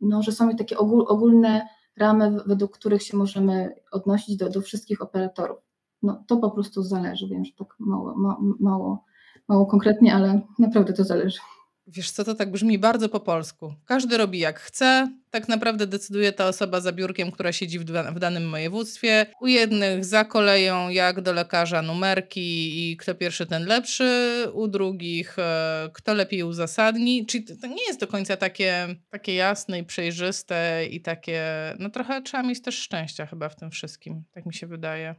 [0.00, 5.02] no, że są takie ogól, ogólne ramy, według których się możemy odnosić do, do wszystkich
[5.02, 5.58] operatorów.
[6.02, 8.14] No, to po prostu zależy, wiem, że tak mało,
[8.60, 9.04] mało,
[9.48, 11.38] mało konkretnie, ale naprawdę to zależy.
[11.86, 13.74] Wiesz co, to tak brzmi bardzo po polsku.
[13.84, 18.18] Każdy robi jak chce, tak naprawdę decyduje ta osoba za biurkiem, która siedzi w, w
[18.18, 19.26] danym województwie.
[19.40, 24.04] U jednych za koleją, jak do lekarza, numerki i kto pierwszy, ten lepszy.
[24.52, 27.26] U drugich, e, kto lepiej uzasadni.
[27.26, 31.42] Czyli to nie jest do końca takie, takie jasne i przejrzyste i takie,
[31.78, 35.14] no trochę trzeba mieć też szczęścia chyba w tym wszystkim, tak mi się wydaje.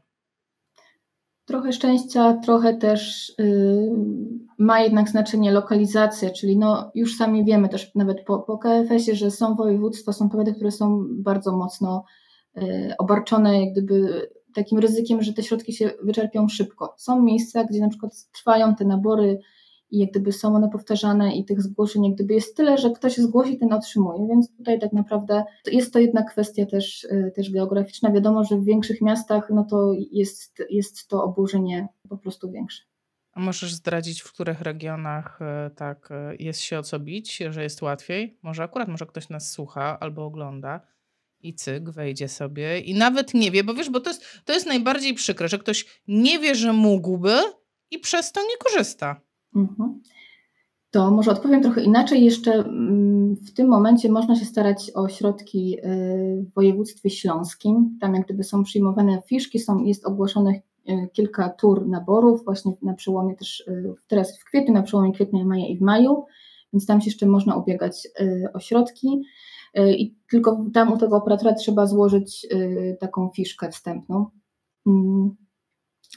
[1.46, 7.96] Trochę szczęścia, trochę też yy, ma jednak znaczenie lokalizacja, czyli no już sami wiemy też
[7.96, 12.04] nawet po, po KFS-ie, że są województwa, są powiaty, które są bardzo mocno
[12.56, 16.94] yy, obarczone jak gdyby takim ryzykiem, że te środki się wyczerpią szybko.
[16.98, 19.40] Są miejsca, gdzie na przykład trwają te nabory
[19.92, 23.10] i jak gdyby są one powtarzane i tych zgłoszeń jak gdyby jest tyle, że kto
[23.10, 27.52] się zgłosi, ten otrzymuje, więc tutaj tak naprawdę jest to jednak kwestia też, y, też
[27.52, 28.12] geograficzna.
[28.12, 32.95] Wiadomo, że w większych miastach no to jest, jest to oburzenie po prostu większe.
[33.36, 37.64] A możesz zdradzić, w których regionach y, tak y, jest się o co bić, że
[37.64, 38.38] jest łatwiej?
[38.42, 40.82] Może akurat może ktoś nas słucha albo ogląda
[41.40, 44.66] i cyk, wejdzie sobie i nawet nie wie, bo wiesz, bo to jest, to jest
[44.66, 47.36] najbardziej przykre, że ktoś nie wie, że mógłby
[47.92, 49.22] i przez to nie korzysta.
[49.56, 50.02] Mhm.
[50.92, 52.26] To może odpowiem trochę inaczej.
[52.26, 57.98] Jeszcze mm, w tym momencie można się starać o środki y, w województwie śląskim.
[58.02, 60.62] Tam jak gdyby są przyjmowane fiszki, są, jest ogłoszonych
[61.14, 65.68] kilka tur naborów, właśnie na przełomie też y, teraz w kwietniu, na przełomie kwietnia, maja
[65.68, 66.26] i w maju,
[66.74, 68.08] więc tam się jeszcze można ubiegać
[68.54, 69.22] o środki.
[69.76, 72.48] I tylko tam u tego operatora trzeba złożyć
[73.00, 74.26] taką fiszkę wstępną.
[74.88, 75.36] Mm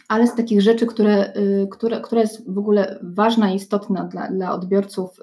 [0.08, 1.32] ale z takich rzeczy, które,
[1.70, 5.16] które, która jest w ogóle ważna i istotna dla, dla odbiorców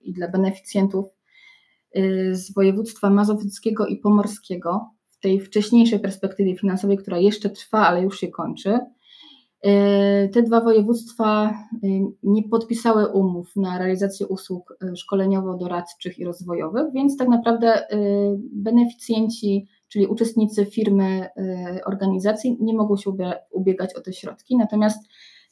[0.00, 1.06] i dla beneficjentów
[2.32, 4.90] z województwa mazowieckiego i pomorskiego,
[5.20, 8.78] tej wcześniejszej perspektywie finansowej, która jeszcze trwa, ale już się kończy,
[10.32, 11.54] te dwa województwa
[12.22, 17.86] nie podpisały umów na realizację usług szkoleniowo-doradczych i rozwojowych, więc tak naprawdę
[18.52, 21.28] beneficjenci czyli uczestnicy firmy,
[21.86, 23.10] organizacji nie mogą się
[23.50, 24.56] ubiegać o te środki.
[24.56, 24.98] Natomiast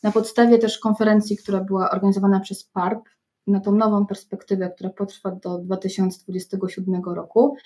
[0.02, 3.08] na podstawie też konferencji, która była organizowana przez PARP,
[3.46, 7.56] na tą nową perspektywę, która potrwa do 2027 roku,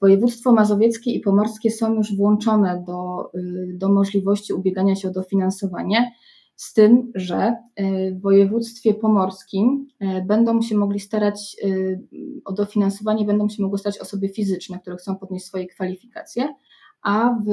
[0.00, 6.12] województwo mazowieckie i pomorskie są już włączone do, y, do możliwości ubiegania się o dofinansowanie
[6.56, 11.56] z tym, że y, w województwie pomorskim y, będą się mogli starać
[12.44, 16.48] o dofinansowanie, będą się mogły stać osoby fizyczne, które chcą podnieść swoje kwalifikacje,
[17.02, 17.50] a w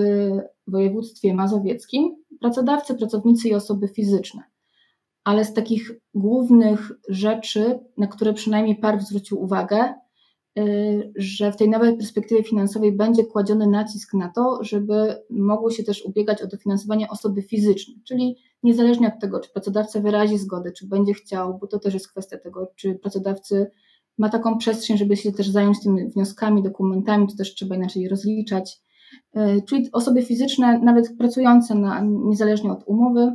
[0.68, 4.44] województwie mazowieckim pracodawcy, pracownicy i osoby fizyczne.
[5.24, 9.94] Ale z takich głównych rzeczy, na które przynajmniej PARW zwrócił uwagę,
[11.15, 16.06] że w tej nowej perspektywie finansowej będzie kładziony nacisk na to, żeby mogły się też
[16.06, 21.13] ubiegać o dofinansowanie osoby fizyczne, czyli niezależnie od tego, czy pracodawca wyrazi zgodę, czy będzie
[21.13, 23.72] chciał, bo to też jest kwestia tego, czy pracodawcy
[24.18, 28.82] ma taką przestrzeń, żeby się też zająć tymi wnioskami, dokumentami, to też trzeba inaczej rozliczać.
[29.38, 33.34] Y, czyli osoby fizyczne, nawet pracujące na, niezależnie od umowy,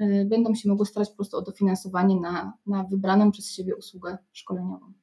[0.00, 4.18] y, będą się mogły starać po prostu o dofinansowanie na, na wybraną przez siebie usługę
[4.32, 4.99] szkoleniową.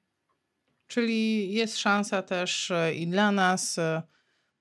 [0.87, 3.77] Czyli jest szansa też e, i dla nas.
[3.77, 4.01] E,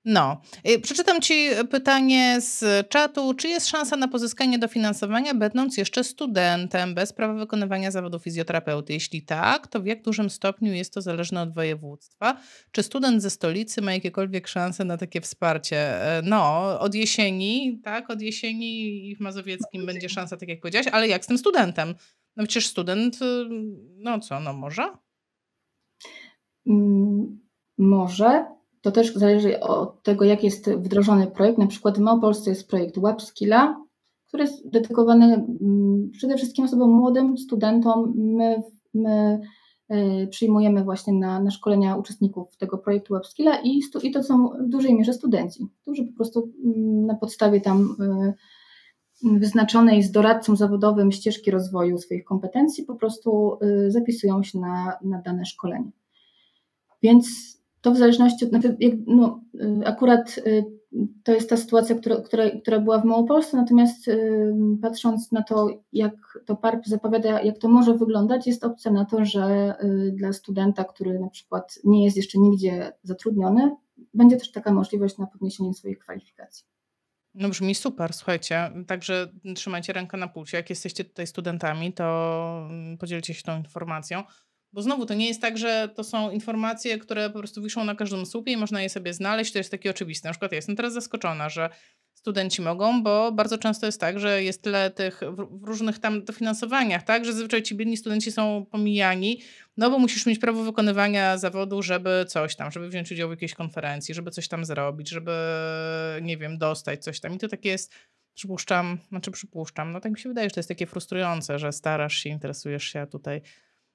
[0.05, 3.33] no, e, przeczytam Ci pytanie z czatu.
[3.33, 8.93] Czy jest szansa na pozyskanie dofinansowania, będąc jeszcze studentem, bez prawa wykonywania zawodu fizjoterapeuty?
[8.93, 12.37] Jeśli tak, to w jak dużym stopniu jest to zależne od województwa?
[12.71, 15.99] Czy student ze stolicy ma jakiekolwiek szanse na takie wsparcie?
[16.23, 21.07] No, od jesieni, tak, od jesieni i w Mazowieckim będzie szansa, tak jak powiedziałaś, ale
[21.07, 21.95] jak z tym studentem?
[22.35, 23.19] No przecież student,
[23.97, 24.89] no co, no może?
[26.67, 27.39] Mm,
[27.77, 28.45] może.
[28.81, 31.57] To też zależy od tego, jak jest wdrożony projekt.
[31.57, 33.85] Na przykład w Małopolsce jest projekt WebSkilla,
[34.27, 38.13] który jest dedykowany mm, przede wszystkim osobom młodym, studentom.
[38.15, 38.61] My,
[38.93, 39.39] my
[39.89, 44.49] e, przyjmujemy właśnie na, na szkolenia uczestników tego projektu WebSkilla i, stu, i to są
[44.49, 48.33] w dużej mierze studenci, którzy po prostu mm, na podstawie tam e,
[49.23, 55.21] wyznaczonej z doradcą zawodowym ścieżki rozwoju swoich kompetencji po prostu e, zapisują się na, na
[55.21, 55.91] dane szkolenie.
[57.03, 58.51] Więc to w zależności od,
[59.07, 60.65] no, y, akurat y,
[61.23, 65.67] to jest ta sytuacja, która, która, która była w Małopolsce, natomiast y, patrząc na to,
[65.93, 66.13] jak
[66.45, 69.75] to PARP zapowiada, jak to może wyglądać, jest opcja na to, że
[70.13, 73.75] dla studenta, który na przykład nie jest jeszcze nigdzie zatrudniony,
[74.13, 76.65] będzie też taka możliwość na podniesienie swoich kwalifikacji.
[77.33, 78.71] No brzmi super, słuchajcie.
[78.87, 80.57] Także trzymajcie rękę na pulsie.
[80.57, 84.23] Jak jesteście tutaj studentami, to mm, podzielcie się tą informacją.
[84.73, 87.95] Bo znowu to nie jest tak, że to są informacje, które po prostu wiszą na
[87.95, 89.51] każdym słupie i można je sobie znaleźć.
[89.51, 90.29] To jest takie oczywiste.
[90.29, 91.69] Na przykład ja jestem teraz zaskoczona, że
[92.13, 97.03] studenci mogą, bo bardzo często jest tak, że jest tyle tych w różnych tam dofinansowaniach,
[97.03, 99.41] tak, że zazwyczaj ci biedni studenci są pomijani,
[99.77, 103.53] no bo musisz mieć prawo wykonywania zawodu, żeby coś tam, żeby wziąć udział w jakiejś
[103.53, 105.31] konferencji, żeby coś tam zrobić, żeby,
[106.21, 107.33] nie wiem, dostać coś tam.
[107.33, 107.93] I to takie jest,
[108.33, 112.17] przypuszczam, znaczy przypuszczam, no tak mi się wydaje, że to jest takie frustrujące, że starasz
[112.17, 113.41] się, interesujesz się, a tutaj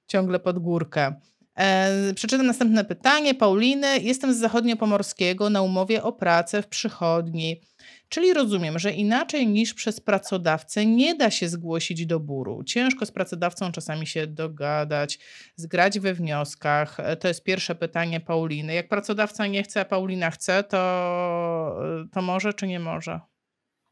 [0.07, 1.15] ciągle pod górkę.
[1.59, 3.35] E, przeczytam następne pytanie.
[3.35, 7.61] Pauliny, jestem z zachodniopomorskiego na umowie o pracę w przychodni.
[8.09, 12.63] Czyli rozumiem, że inaczej niż przez pracodawcę nie da się zgłosić do buru.
[12.63, 15.19] Ciężko z pracodawcą czasami się dogadać,
[15.55, 16.99] zgrać we wnioskach.
[16.99, 18.73] E, to jest pierwsze pytanie Pauliny.
[18.73, 21.79] Jak pracodawca nie chce, a Paulina chce, to,
[22.11, 23.19] to może czy nie może?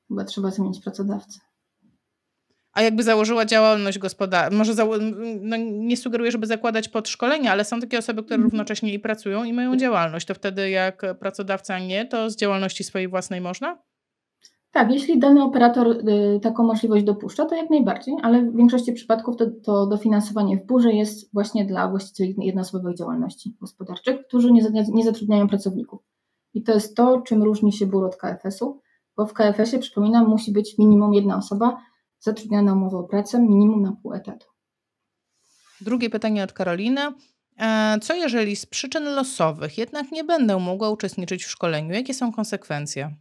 [0.07, 1.50] Chyba trzeba zmienić pracodawcę
[2.73, 4.97] a jakby założyła działalność gospodarczą, może zało-
[5.41, 8.51] no nie sugeruję, żeby zakładać podszkolenia, ale są takie osoby, które mhm.
[8.51, 13.07] równocześnie i pracują i mają działalność, to wtedy jak pracodawca nie, to z działalności swojej
[13.07, 13.77] własnej można?
[14.71, 19.37] Tak, jeśli dany operator y, taką możliwość dopuszcza, to jak najbardziej, ale w większości przypadków
[19.37, 24.61] to, to dofinansowanie w burze jest właśnie dla właścicieli jednoosobowych działalności gospodarczych, którzy nie,
[24.93, 26.01] nie zatrudniają pracowników.
[26.53, 28.79] I to jest to, czym różni się bur od KFS-u,
[29.17, 31.77] bo w KFS-ie, przypominam, musi być minimum jedna osoba,
[32.21, 34.47] zatrudniona na umowę o pracę minimum na pół etatu.
[35.81, 37.01] Drugie pytanie od Karoliny.
[37.59, 41.93] E, co jeżeli z przyczyn losowych jednak nie będę mogła uczestniczyć w szkoleniu?
[41.93, 43.15] Jakie są konsekwencje?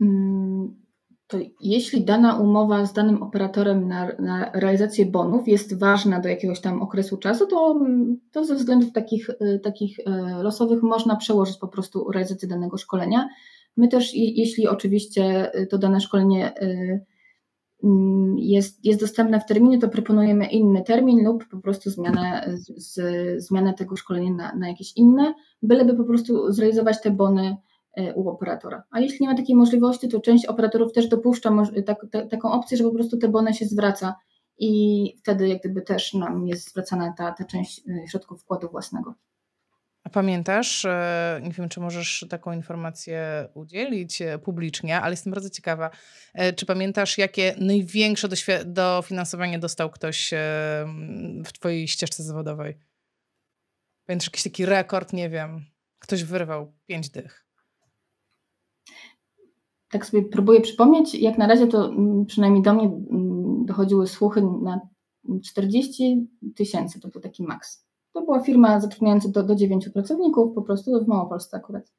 [0.00, 0.82] Mm,
[1.26, 6.60] to jeśli dana umowa z danym operatorem na, na, realizację bonów jest ważna do jakiegoś
[6.60, 7.80] tam okresu czasu, to,
[8.32, 13.28] to ze względów takich, e, takich e, losowych można przełożyć po prostu realizację danego szkolenia.
[13.76, 17.04] My też, jeśli oczywiście y, to dane szkolenie y,
[17.84, 23.00] mm, jest, jest dostępne w terminie, to proponujemy inny termin lub po prostu zmianę, z,
[23.42, 27.56] zmianę tego szkolenia na, na jakieś inne, byleby po prostu zrealizować te bony
[27.98, 28.82] y, u operatora.
[28.90, 31.50] A jeśli nie ma takiej możliwości, to część operatorów też dopuszcza
[31.86, 34.14] tak, ta, taką opcję, że po prostu te bony się zwraca
[34.58, 39.14] i wtedy jak gdyby też nam jest zwracana ta, ta część środków wkładu własnego.
[40.04, 45.50] A pamiętasz, e, nie wiem, czy możesz taką informację udzielić e, publicznie, ale jestem bardzo
[45.50, 45.90] ciekawa,
[46.34, 48.28] e, czy pamiętasz, jakie największe
[48.64, 50.30] dofinansowanie dostał ktoś
[51.44, 52.78] w Twojej ścieżce zawodowej?
[54.06, 55.64] Pamiętasz jakiś taki rekord, nie wiem,
[55.98, 57.46] ktoś wyrwał pięć dych?
[59.90, 61.14] Tak sobie próbuję przypomnieć.
[61.14, 64.80] Jak na razie to mm, przynajmniej do mnie mm, dochodziły słuchy na
[65.44, 67.91] 40 tysięcy, to był taki maks.
[68.12, 71.92] To była firma zatrudniająca do, do 9 pracowników, po prostu w Małopolsce akurat.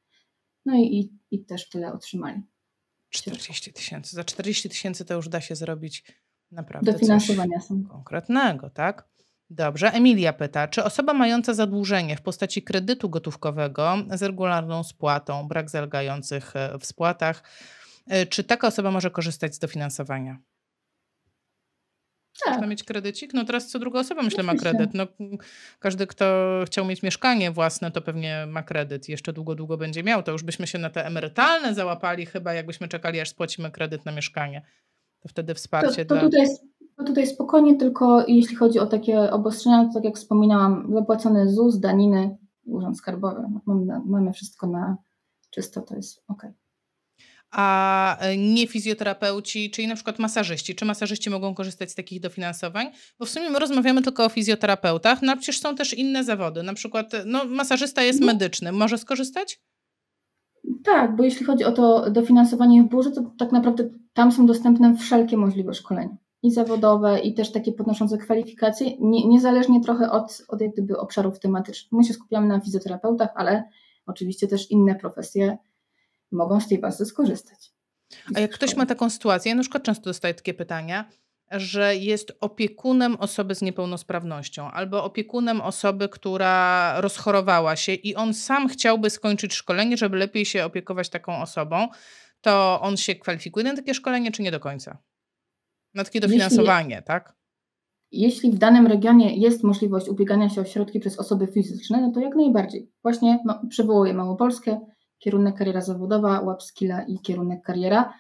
[0.66, 2.42] No i, i, i też tyle otrzymali.
[3.10, 4.16] 40 tysięcy.
[4.16, 6.04] Za 40 tysięcy to już da się zrobić
[6.52, 7.84] naprawdę Dofinansowania są.
[7.84, 9.08] konkretnego, tak?
[9.50, 9.92] Dobrze.
[9.92, 16.56] Emilia pyta, czy osoba mająca zadłużenie w postaci kredytu gotówkowego z regularną spłatą, brak zalegających
[16.56, 17.44] e, w spłatach,
[18.08, 20.38] e, czy taka osoba może korzystać z dofinansowania?
[22.40, 22.54] Tak.
[22.54, 23.34] Można mieć kredycik?
[23.34, 24.94] No teraz co druga osoba myślę ma kredyt.
[24.94, 25.08] No,
[25.80, 26.26] każdy, kto
[26.66, 29.10] chciał mieć mieszkanie własne, to pewnie ma kredyt.
[29.10, 30.24] Jeszcze długo, długo będzie miał.
[30.24, 34.12] To już byśmy się na te emerytalne załapali chyba, jakbyśmy czekali, aż spłacimy kredyt na
[34.12, 34.62] mieszkanie.
[35.20, 36.24] To wtedy To, wsparcie to, dla...
[36.24, 36.48] tutaj,
[36.98, 41.80] to tutaj spokojnie, tylko jeśli chodzi o takie obostrzenia, to tak jak wspominałam, zapłacony ZUS,
[41.80, 43.42] daniny, Urząd Skarbowy.
[43.66, 44.98] Mamy, mamy wszystko na
[45.50, 46.44] czysto, to jest ok.
[47.56, 50.76] A e, nie fizjoterapeuci, czyli na przykład masażyści.
[50.76, 52.92] Czy masażyści mogą korzystać z takich dofinansowań?
[53.20, 56.64] Bo w sumie my rozmawiamy tylko o fizjoterapeutach, no przecież są też inne zawody.
[56.64, 58.26] Na przykład no, masażysta jest No.
[58.26, 58.72] medyczny.
[58.72, 59.60] Może skorzystać?
[60.84, 64.98] Tak, bo jeśli chodzi o to dofinansowanie w burze, to tak naprawdę tam są dostępne
[64.98, 66.18] wszelkie możliwe szkolenia.
[66.44, 71.40] I zawodowe, i też takie podnoszące kwalifikacje, nie, niezależnie trochę od, od jak gdyby obszarów
[71.40, 71.92] tematycznych.
[71.92, 73.64] My się skupiamy na fizjoterapeutach, ale
[74.06, 75.58] oczywiście też inne profesje
[76.34, 77.74] mogą z tej bazy skorzystać.
[78.36, 81.10] A jak ktoś ma taką sytuację, ja na przykład często dostaję takie pytania,
[81.52, 88.68] że jest opiekunem osoby z niepełnosprawnością albo opiekunem osoby, która rozchorowała się i on sam
[88.68, 91.88] chciałby skończyć szkolenie, żeby lepiej się opiekować taką osobą,
[92.42, 94.98] to on się kwalifikuje na takie szkolenie, czy nie do końca?
[95.94, 97.34] Na takie Jeśli- dofinansowanie, tak?
[98.12, 102.20] Jeśli w danym regionie jest możliwość ubiegania się o środki przez osoby fizyczne, no to
[102.20, 102.92] jak najbardziej.
[103.04, 104.80] Właśnie no, przywołuję Małopolskę,
[105.24, 108.14] kierunek kariera zawodowa, łapskilla i kierunek kariera.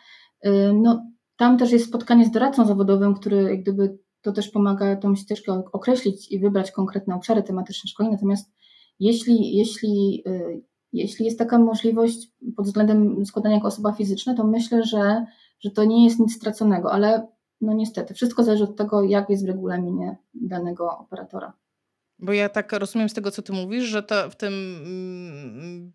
[0.44, 1.06] Yy, No,
[1.38, 5.64] tam też jest spotkanie z doradcą zawodowym, który jak gdyby to też pomaga tą ścieżkę
[5.72, 8.12] określić i wybrać konkretne obszary tematyczne szkoleń.
[8.12, 8.52] Natomiast
[9.00, 10.62] jeśli, jeśli, yy,
[10.94, 15.26] jeśli jest taka możliwość pod względem składania jako osoba fizyczna, to myślę, że,
[15.60, 17.28] że to nie jest nic straconego, ale
[17.62, 21.54] no niestety, wszystko zależy od tego, jak jest w regulaminie danego operatora.
[22.20, 25.94] Bo ja tak rozumiem z tego, co ty mówisz, że to w tym mm,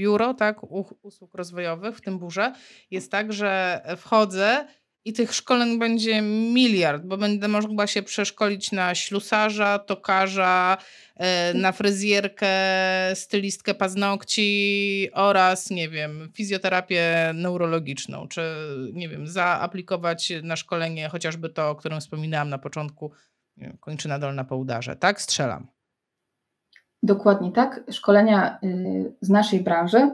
[0.00, 0.56] biuro, tak,
[1.02, 2.52] usług rozwojowych, w tym burze,
[2.90, 4.66] jest tak, że wchodzę
[5.04, 10.76] i tych szkoleń będzie miliard, bo będę mogła się przeszkolić na ślusarza, tokarza,
[11.16, 12.50] e, na fryzjerkę,
[13.14, 18.42] stylistkę paznokci oraz, nie wiem, fizjoterapię neurologiczną, czy,
[18.92, 23.12] nie wiem, zaaplikować na szkolenie chociażby to, o którym wspominałam na początku,
[23.80, 25.20] kończyna dolna po udarze, tak?
[25.20, 25.79] Strzelam.
[27.02, 27.80] Dokładnie tak.
[27.90, 30.10] Szkolenia y, z naszej branży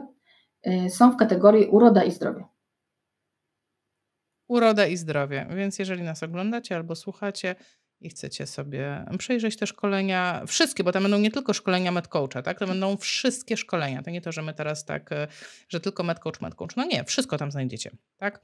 [0.67, 2.45] y, są w kategorii uroda i zdrowie.
[4.47, 5.47] Uroda i zdrowie.
[5.55, 7.55] Więc jeżeli nas oglądacie albo słuchacie
[8.01, 12.59] i chcecie sobie przejrzeć te szkolenia, wszystkie, bo tam będą nie tylko szkolenia medcoacha, tak?
[12.59, 14.03] To będą wszystkie szkolenia.
[14.03, 15.27] To nie to, że my teraz tak, e,
[15.69, 16.77] że tylko medcoach, medcoach.
[16.77, 18.41] No nie, wszystko tam znajdziecie, tak?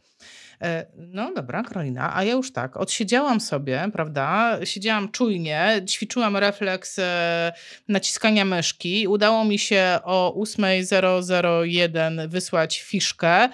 [0.62, 4.58] E, No dobra, Karolina, a ja już tak, odsiedziałam sobie, prawda?
[4.64, 7.54] Siedziałam czujnie, ćwiczyłam refleks e,
[7.88, 9.08] naciskania myszki.
[9.08, 13.50] Udało mi się o 8.001 wysłać fiszkę.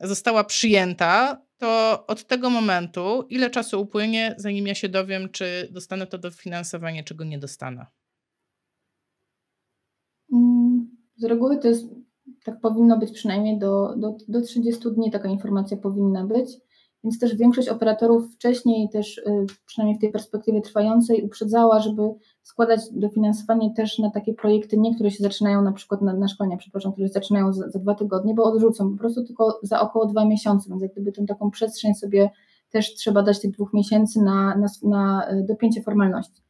[0.00, 1.42] Została przyjęta.
[1.62, 7.04] To od tego momentu, ile czasu upłynie, zanim ja się dowiem, czy dostanę to dofinansowanie,
[7.04, 7.86] czy go nie dostanę?
[10.32, 11.86] Mm, Z reguły to jest,
[12.44, 16.48] tak powinno być przynajmniej do, do, do 30 dni taka informacja powinna być,
[17.04, 22.02] więc też większość operatorów wcześniej też, y, przynajmniej w tej perspektywie trwającej, uprzedzała, żeby
[22.42, 26.56] składać dofinansowanie też na takie projekty, nie które się zaczynają na przykład na, na szkolenia,
[26.56, 30.06] przepraszam, które się zaczynają za, za dwa tygodnie, bo odrzucą po prostu tylko za około
[30.06, 32.30] dwa miesiące, więc jak gdyby tą taką przestrzeń sobie
[32.70, 36.42] też trzeba dać tych dwóch miesięcy na, na, na y, dopięcie formalności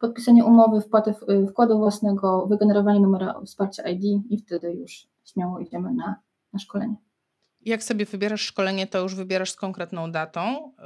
[0.00, 5.94] podpisanie umowy, wpłatę w- wkładu własnego, wygenerowanie numera wsparcia ID i wtedy już śmiało idziemy
[5.94, 6.16] na,
[6.52, 6.96] na szkolenie.
[7.64, 10.84] Jak sobie wybierasz szkolenie, to już wybierasz z konkretną datą, yy,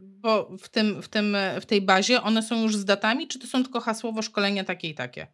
[0.00, 3.46] bo w, tym, w, tym, w tej bazie one są już z datami, czy to
[3.46, 5.26] są tylko hasłowo szkolenia takie i takie?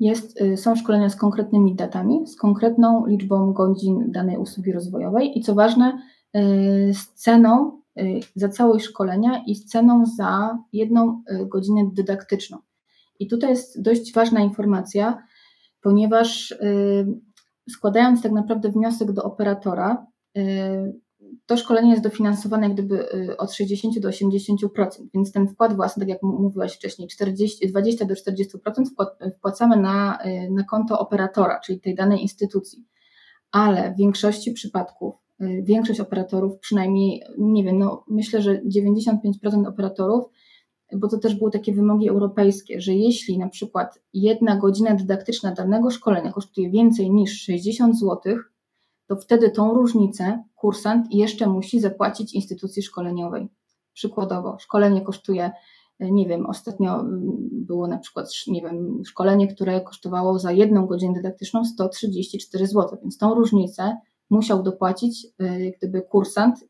[0.00, 5.42] Jest, y, są szkolenia z konkretnymi datami, z konkretną liczbą godzin danej usługi rozwojowej i
[5.42, 5.98] co ważne,
[6.36, 12.58] y, z ceną y, za całość szkolenia i z ceną za jedną y, godzinę dydaktyczną.
[13.18, 15.22] I tutaj jest dość ważna informacja,
[15.82, 17.06] ponieważ y,
[17.70, 20.06] składając tak naprawdę wniosek do operatora,
[20.38, 21.00] y,
[21.46, 26.00] to szkolenie jest dofinansowane jak gdyby y, od 60 do 80%, więc ten wkład własny,
[26.00, 31.60] tak jak mówiłaś wcześniej, 40, 20 do 40% wkład- wpłacamy na, y, na konto operatora,
[31.60, 32.84] czyli tej danej instytucji.
[33.52, 35.14] Ale w większości przypadków,
[35.62, 40.24] większość operatorów, przynajmniej, nie wiem, no myślę, że 95% operatorów,
[40.96, 45.90] bo to też były takie wymogi europejskie, że jeśli na przykład jedna godzina dydaktyczna danego
[45.90, 48.36] szkolenia kosztuje więcej niż 60 zł,
[49.06, 53.48] to wtedy tą różnicę kursant jeszcze musi zapłacić instytucji szkoleniowej.
[53.92, 55.50] Przykładowo, szkolenie kosztuje
[56.10, 57.20] nie wiem, ostatnio mm,
[57.52, 63.18] było na przykład, nie wiem, szkolenie, które kosztowało za jedną godzinę dydaktyczną 134 zł, więc
[63.18, 63.96] tą różnicę
[64.30, 66.64] musiał dopłacić y, gdyby kursant,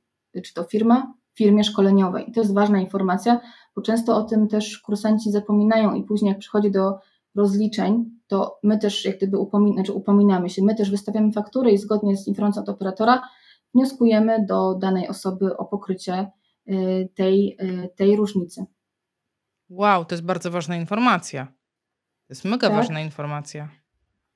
[0.45, 2.31] czy to firma, firmie szkoleniowej.
[2.31, 3.41] I to jest ważna informacja,
[3.77, 6.99] bo często o tym też kursanci zapominają i później jak przychodzi do
[7.35, 11.79] rozliczeń, to my też jak gdyby upomin znaczy upominamy się, my też wystawiamy faktury i
[11.79, 13.23] zgodnie z informacją od operatora
[13.75, 16.31] wnioskujemy do danej osoby o pokrycie
[16.69, 18.65] y, tej, y, tej różnicy.
[19.69, 21.47] Wow, to jest bardzo ważna informacja.
[22.27, 22.77] To jest mega tak?
[22.77, 23.69] ważna informacja.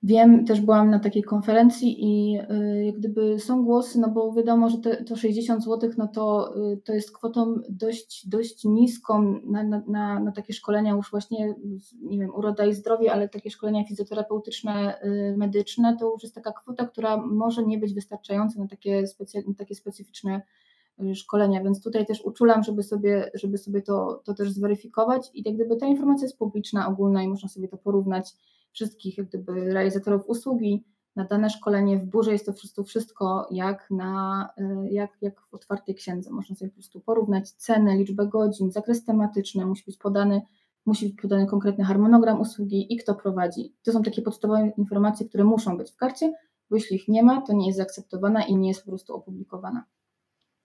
[0.06, 4.70] Wiem, też byłam na takiej konferencji i y, jak gdyby są głosy, no bo wiadomo,
[4.70, 9.62] że te, to 60 zł, no to, y, to jest kwotą dość, dość niską na,
[9.86, 11.54] na, na takie szkolenia już właśnie,
[12.02, 16.52] nie wiem, uroda i zdrowie, ale takie szkolenia fizjoterapeutyczne, y, medyczne, to już jest taka
[16.52, 20.42] kwota, która może nie być wystarczająca na takie, specy- na takie specyficzne
[21.14, 25.54] szkolenia, więc tutaj też uczulam, żeby sobie, żeby sobie to, to też zweryfikować i jak
[25.54, 28.34] gdyby ta informacja jest publiczna, ogólna i można sobie to porównać
[28.76, 30.84] wszystkich jak gdyby realizatorów usługi
[31.16, 35.40] na dane szkolenie w burze jest to po prostu wszystko jak, na, y, jak, jak
[35.40, 36.30] w otwartej księdze.
[36.30, 40.42] Można sobie po prostu porównać cenę, liczbę godzin, zakres tematyczny, musi być podany,
[40.86, 43.74] musi być podany konkretny harmonogram usługi i kto prowadzi.
[43.82, 46.32] To są takie podstawowe informacje, które muszą być w karcie,
[46.70, 49.84] bo jeśli ich nie ma, to nie jest zaakceptowana i nie jest po prostu opublikowana.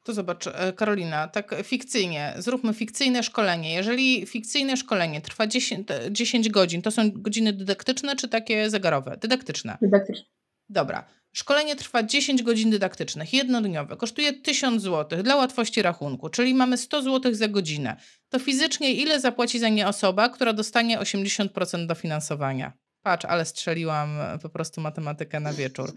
[0.04, 3.74] To zobacz, e, Karolina, tak fikcyjnie, zróbmy fikcyjne szkolenie.
[3.74, 9.18] Jeżeli fikcyjne szkolenie trwa 10, 10 godzin, to są godziny dydaktyczne czy takie zegarowe?
[9.18, 9.78] Dydaktyczne.
[9.82, 10.26] Dydaktyczne.
[10.70, 11.08] Dobra.
[11.34, 17.02] Szkolenie trwa 10 godzin dydaktycznych, jednodniowe, kosztuje 1000 zł dla łatwości rachunku, czyli mamy 100
[17.02, 17.96] zł za godzinę.
[18.30, 22.74] To fizycznie ile zapłaci za nie osoba, która dostanie 80% dofinansowania?
[23.02, 25.94] Patrz, ale strzeliłam po prostu matematykę na wieczór.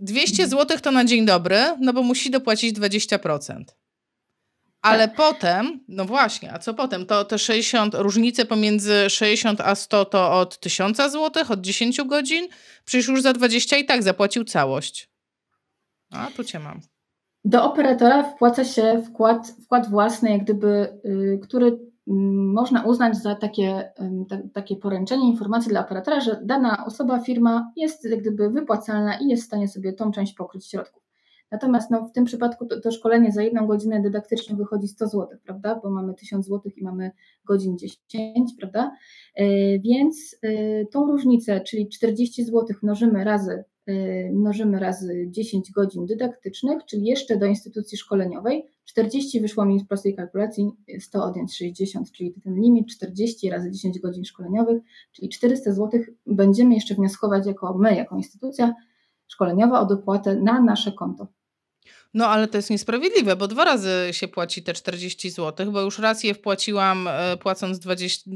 [0.00, 3.64] 200 e, zł to na dzień dobry, no bo musi dopłacić 20%.
[4.82, 5.16] Ale tak.
[5.16, 7.06] potem, no właśnie, a co potem?
[7.06, 12.48] To te 60, różnice pomiędzy 60 a 100 to od 1000 zł, od 10 godzin?
[12.84, 15.10] Przecież już za 20 i tak zapłacił całość.
[16.10, 16.80] A tu cię mam.
[17.44, 21.78] Do operatora wpłaca się wkład, wkład własny, jak gdyby, y, który
[22.52, 23.92] można uznać za takie,
[24.52, 29.42] takie poręczenie, informacje dla operatora, że dana osoba, firma jest jak gdyby wypłacalna i jest
[29.42, 31.02] w stanie sobie tą część pokryć środków.
[31.50, 35.38] Natomiast no, w tym przypadku to, to, szkolenie za jedną godzinę dydaktyczną wychodzi 100 zł,
[35.44, 35.80] prawda?
[35.82, 37.10] Bo mamy 1000 zł i mamy
[37.44, 38.92] godzin 10, prawda?
[39.34, 39.44] E,
[39.78, 43.64] więc e, tą różnicę, czyli 40 zł mnożymy razy
[44.32, 48.64] mnożymy razy 10 godzin dydaktycznych, czyli jeszcze do instytucji szkoleniowej.
[48.84, 50.70] 40 wyszło mi z prostej kalkulacji,
[51.00, 54.82] 100 odjąć 60, czyli ten limit 40 razy 10 godzin szkoleniowych,
[55.12, 58.74] czyli 400 zł będziemy jeszcze wnioskować jako my, jako instytucja
[59.28, 61.26] szkoleniowa o dopłatę na nasze konto.
[62.14, 65.98] No ale to jest niesprawiedliwe, bo dwa razy się płaci te 40 zł, bo już
[65.98, 68.30] raz je wpłaciłam e, płacąc 20,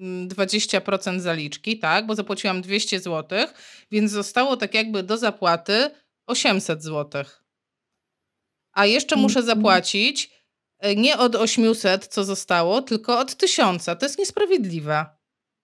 [0.00, 3.48] 20% zaliczki, tak, bo zapłaciłam 200 zł,
[3.90, 5.90] więc zostało tak jakby do zapłaty
[6.26, 7.24] 800 zł.
[8.72, 9.56] A jeszcze muszę mhm.
[9.56, 10.30] zapłacić
[10.78, 13.84] e, nie od 800, co zostało, tylko od 1000.
[13.84, 15.06] To jest niesprawiedliwe.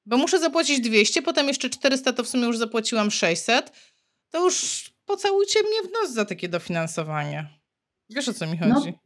[0.06, 3.72] Bo muszę zapłacić 200, potem jeszcze 400, to w sumie już zapłaciłam 600.
[4.30, 7.48] To już pocałujcie mnie w nos za takie dofinansowanie.
[8.10, 8.90] Wiesz o co mi no, chodzi?
[8.90, 9.05] No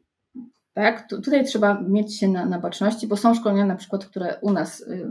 [0.75, 1.09] tak?
[1.09, 4.81] tutaj trzeba mieć się na, na baczności, bo są szkolenia na przykład, które u nas
[4.81, 5.09] y,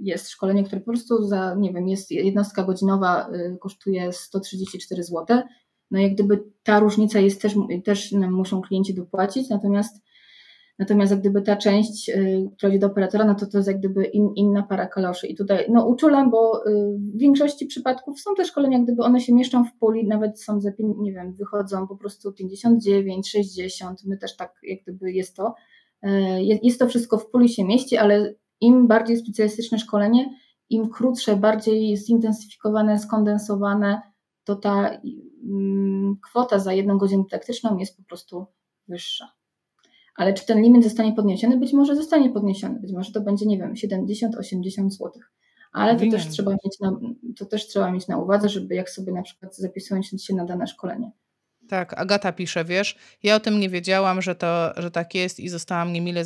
[0.00, 5.42] jest szkolenie, które po prostu za, nie wiem, jest jednostka godzinowa, y, kosztuje 134 zł.
[5.90, 7.54] No jak gdyby ta różnica jest też,
[7.84, 10.02] też muszą klienci dopłacić, natomiast
[10.80, 13.78] Natomiast jak gdyby ta część, y, która idzie do operatora, no to to jest jak
[13.78, 15.26] gdyby in, inna para kaloszy.
[15.26, 19.34] I tutaj no uczulam, bo y, w większości przypadków są te szkolenia, gdyby one się
[19.34, 24.36] mieszczą w puli, nawet są za, nie wiem, wychodzą po prostu 59, 60, my też
[24.36, 25.54] tak jak gdyby jest to.
[26.06, 26.10] Y,
[26.62, 30.34] jest to wszystko w puli się mieści, ale im bardziej specjalistyczne szkolenie,
[30.70, 34.02] im krótsze, bardziej zintensyfikowane, skondensowane,
[34.44, 35.00] to ta
[35.44, 38.46] mm, kwota za jedną godzinę dydaktyczną jest po prostu
[38.88, 39.39] wyższa.
[40.20, 41.56] Ale czy ten limit zostanie podniesiony?
[41.56, 45.12] Być może zostanie podniesiony, być może to będzie, nie wiem, 70-80 zł.
[45.72, 46.92] Ale to też, trzeba mieć na,
[47.38, 50.66] to też trzeba mieć na uwadze, żeby jak sobie na przykład zapisując się na dane
[50.66, 51.10] szkolenie.
[51.68, 55.48] Tak, Agata pisze, wiesz, ja o tym nie wiedziałam, że, to, że tak jest i
[55.48, 56.24] zostałam niemile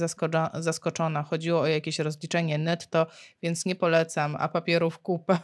[0.55, 1.23] zaskoczona.
[1.23, 3.07] Chodziło o jakieś rozliczenie netto,
[3.43, 5.39] więc nie polecam, a papierów kupę.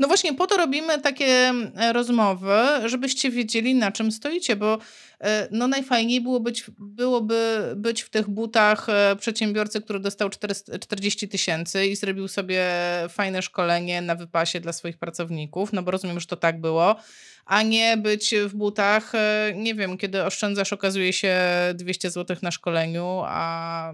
[0.00, 2.54] No właśnie po to robimy takie e, rozmowy,
[2.84, 4.78] żebyście wiedzieli na czym stoicie, bo
[5.20, 10.30] e, no najfajniej było być, byłoby być w tych butach e, przedsiębiorcy, który dostał
[10.80, 12.66] 40 tysięcy i zrobił sobie
[13.08, 16.96] fajne szkolenie na wypasie dla swoich pracowników, no bo rozumiem, że to tak było,
[17.46, 19.12] a nie być w butach,
[19.54, 21.36] nie wiem, kiedy oszczędzasz, okazuje się
[21.74, 23.92] 200 zł na szkoleniu, a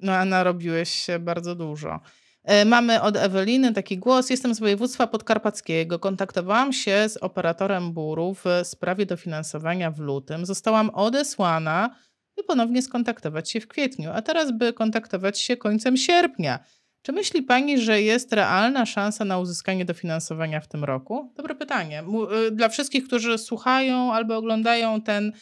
[0.00, 2.00] No, a narobiłeś się bardzo dużo.
[2.44, 4.30] E, mamy od Eweliny taki głos.
[4.30, 5.98] Jestem z województwa podkarpackiego.
[5.98, 10.46] Kontaktowałam się z operatorem buru w sprawie dofinansowania w lutym.
[10.46, 11.96] Zostałam odesłana,
[12.36, 16.58] by ponownie skontaktować się w kwietniu, a teraz by kontaktować się końcem sierpnia.
[17.02, 21.32] Czy myśli Pani, że jest realna szansa na uzyskanie dofinansowania w tym roku?
[21.36, 22.04] Dobre pytanie.
[22.48, 25.32] Y, dla wszystkich, którzy słuchają albo oglądają ten,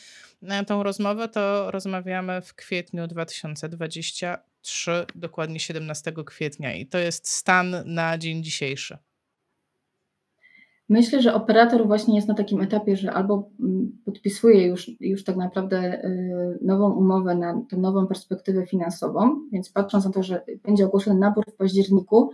[0.42, 3.06] e, tą rozmowę, to rozmawiamy w kwietniu
[4.62, 8.98] 2023, dokładnie 17 kwietnia, i to jest stan na dzień dzisiejszy.
[10.88, 15.36] Myślę, że operator właśnie jest na takim etapie, że albo mm, podpisuje już, już tak
[15.36, 20.86] naprawdę y, nową umowę na tę nową perspektywę finansową, więc patrząc na to, że będzie
[20.86, 22.30] ogłoszony nabór w październiku,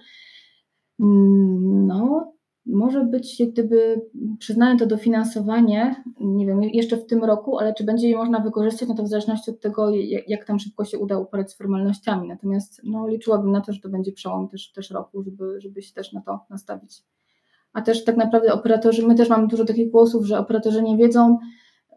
[1.01, 2.33] mm, no
[2.69, 4.01] może być jak gdyby
[4.39, 8.89] przyznane to dofinansowanie, nie wiem, jeszcze w tym roku, ale czy będzie je można wykorzystać,
[8.89, 9.91] no to w zależności od tego,
[10.27, 12.29] jak tam szybko się uda uporać z formalnościami.
[12.29, 15.95] Natomiast no, liczyłabym na to, że to będzie przełom też, też roku, żeby, żeby się
[15.95, 17.03] też na to nastawić.
[17.73, 21.39] A też tak naprawdę operatorzy, my też mamy dużo takich głosów, że operatorzy nie wiedzą,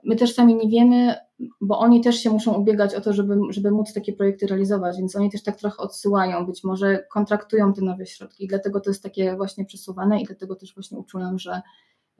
[0.03, 1.15] my też sami nie wiemy,
[1.61, 5.15] bo oni też się muszą ubiegać o to, żeby, żeby móc takie projekty realizować, więc
[5.15, 9.35] oni też tak trochę odsyłają, być może kontraktują te nowe środki, dlatego to jest takie
[9.35, 11.61] właśnie przesuwane i dlatego też właśnie uczulam, że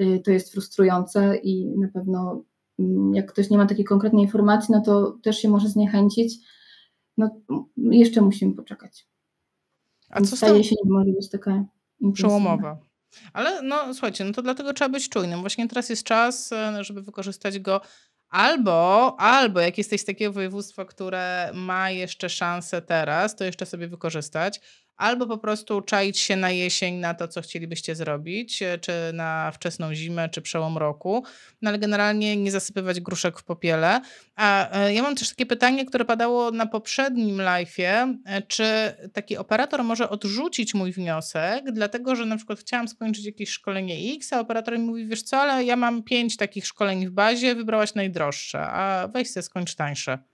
[0.01, 2.43] y, to jest frustrujące i na pewno
[2.79, 6.37] mm, jak ktoś nie ma takiej konkretnej informacji, no to też się może zniechęcić.
[7.17, 7.41] No
[7.77, 9.07] jeszcze musimy poczekać.
[10.09, 11.65] A co staje się może być taka
[12.13, 12.79] przełomowa?
[13.33, 15.39] Ale no słuchajcie, no to dlatego trzeba być czujnym.
[15.39, 17.81] Właśnie teraz jest czas, e, żeby wykorzystać go
[18.31, 23.87] albo, albo jak jesteś z takiego województwa, które ma jeszcze szansę teraz, to jeszcze sobie
[23.87, 24.61] wykorzystać,
[24.97, 29.51] albo po prostu czaić się na jesień na to, co chcielibyście zrobić, e, czy na
[29.51, 31.23] wczesną zimę, czy przełom roku,
[31.61, 34.01] no ale generalnie nie zasypywać gruszek w popiele.
[34.35, 38.63] A e, ja mam też takie pytanie, które padało na poprzednim live'ie, e, czy
[39.13, 44.33] taki operator może odrzucić mój wniosek, dlatego że na przykład chciałam skończyć jakieś szkolenie X,
[44.33, 47.93] a operator mi mówi, wiesz co, ale ja mam pięć takich szkoleń w bazie, wybrałaś
[47.93, 50.30] najdroższe, a weź se skończ tańsze.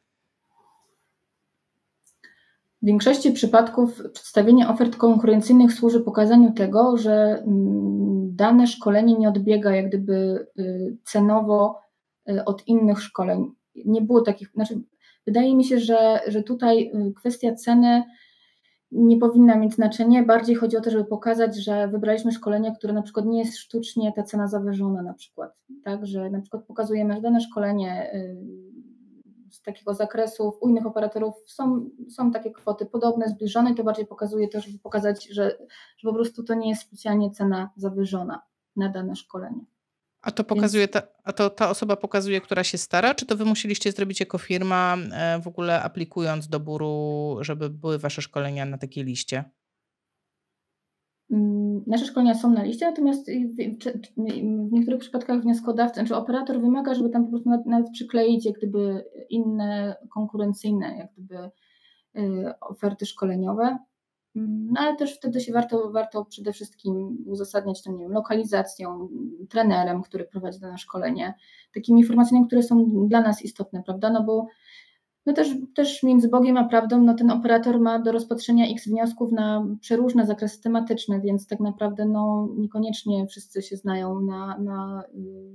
[2.82, 9.76] W większości przypadków przedstawienie ofert konkurencyjnych służy pokazaniu tego, że mm, dane szkolenie nie odbiega
[9.76, 11.80] jak gdyby y, cenowo
[12.30, 13.52] y, od innych szkoleń.
[13.86, 14.82] Nie było takich, znaczy
[15.26, 18.04] wydaje mi się, że, że tutaj y, kwestia ceny
[18.92, 20.26] nie powinna mieć znaczenia.
[20.26, 24.14] Bardziej chodzi o to, żeby pokazać, że wybraliśmy szkolenie, które na przykład nie jest sztucznie
[24.16, 25.52] ta cena zawyżona na przykład.
[25.84, 28.12] Tak, że na przykład pokazujemy, że dane szkolenie
[29.68, 34.62] takiego zakresu u innych operatorów są, są takie kwoty podobne, zbliżone, to bardziej pokazuje to,
[34.62, 35.58] żeby pokazać, że,
[35.98, 38.42] że po prostu to nie jest specjalnie cena zawyżona
[38.76, 39.66] na dane szkolenie.
[40.22, 43.46] A to pokazuje, ta, a to ta osoba pokazuje, która się stara, czy to wy
[43.46, 48.78] musieliście zrobić jako firma e, w ogóle aplikując do buru, żeby były wasze szkolenia na
[48.78, 49.44] takiej liście?
[51.32, 53.28] Mm, nasze szkolenia są na liście, natomiast
[54.68, 59.06] w niektórych przypadkach wnioskodawca, czy operator wymaga, żeby tam po prostu nawet przykleić jak gdyby
[59.30, 61.50] inne konkurencyjne jak gdyby
[62.18, 63.78] y, oferty szkoleniowe.
[64.36, 69.10] Mm, no ale też wtedy się warto, warto przede wszystkim uzasadniać to, nie wiem, lokalizacją,
[69.50, 71.34] trenerem, który prowadzi dane szkolenie,
[71.74, 74.10] takimi informacjami, które są dla nas istotne, prawda?
[74.10, 74.48] No bo
[75.28, 79.32] no też, też między Bogiem a prawdą, no ten operator ma do rozpatrzenia x wniosków
[79.32, 85.04] na przeróżne zakresy tematyczne, więc tak naprawdę no, niekoniecznie wszyscy się znają na, na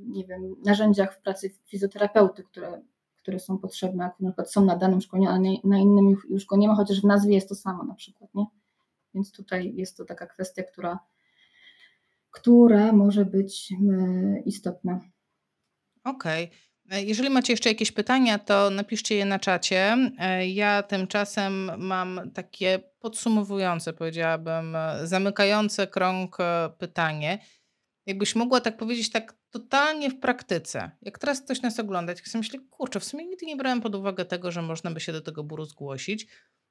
[0.06, 2.82] nie wiem, narzędziach w pracy fizjoterapeuty, które,
[3.16, 6.56] które są potrzebne, na przykład są na danym szkoleniu, ale na innym już, już go
[6.56, 8.46] nie ma, chociaż w nazwie jest to samo na przykład, nie?
[9.14, 10.98] Więc tutaj jest to taka kwestia, która,
[12.30, 15.00] która może być e, istotna.
[16.04, 16.44] Okej.
[16.44, 16.71] Okay.
[16.93, 19.97] E, jeżeli macie jeszcze jakieś pytania, to napiszcie je na czacie.
[20.18, 26.36] E, ja tymczasem mam takie podsumowujące, powiedziałabym, e, zamykające krąg
[26.78, 27.38] pytanie.
[28.07, 30.90] Jakbyś mogła tak powiedzieć, tak totalnie w praktyce.
[31.03, 33.95] Jak teraz ktoś nas ogląda, jak sobie myśli, kurczę, w sumie nigdy nie brałem pod
[33.95, 36.26] uwagę tego, że można by się do tego buru zgłosić.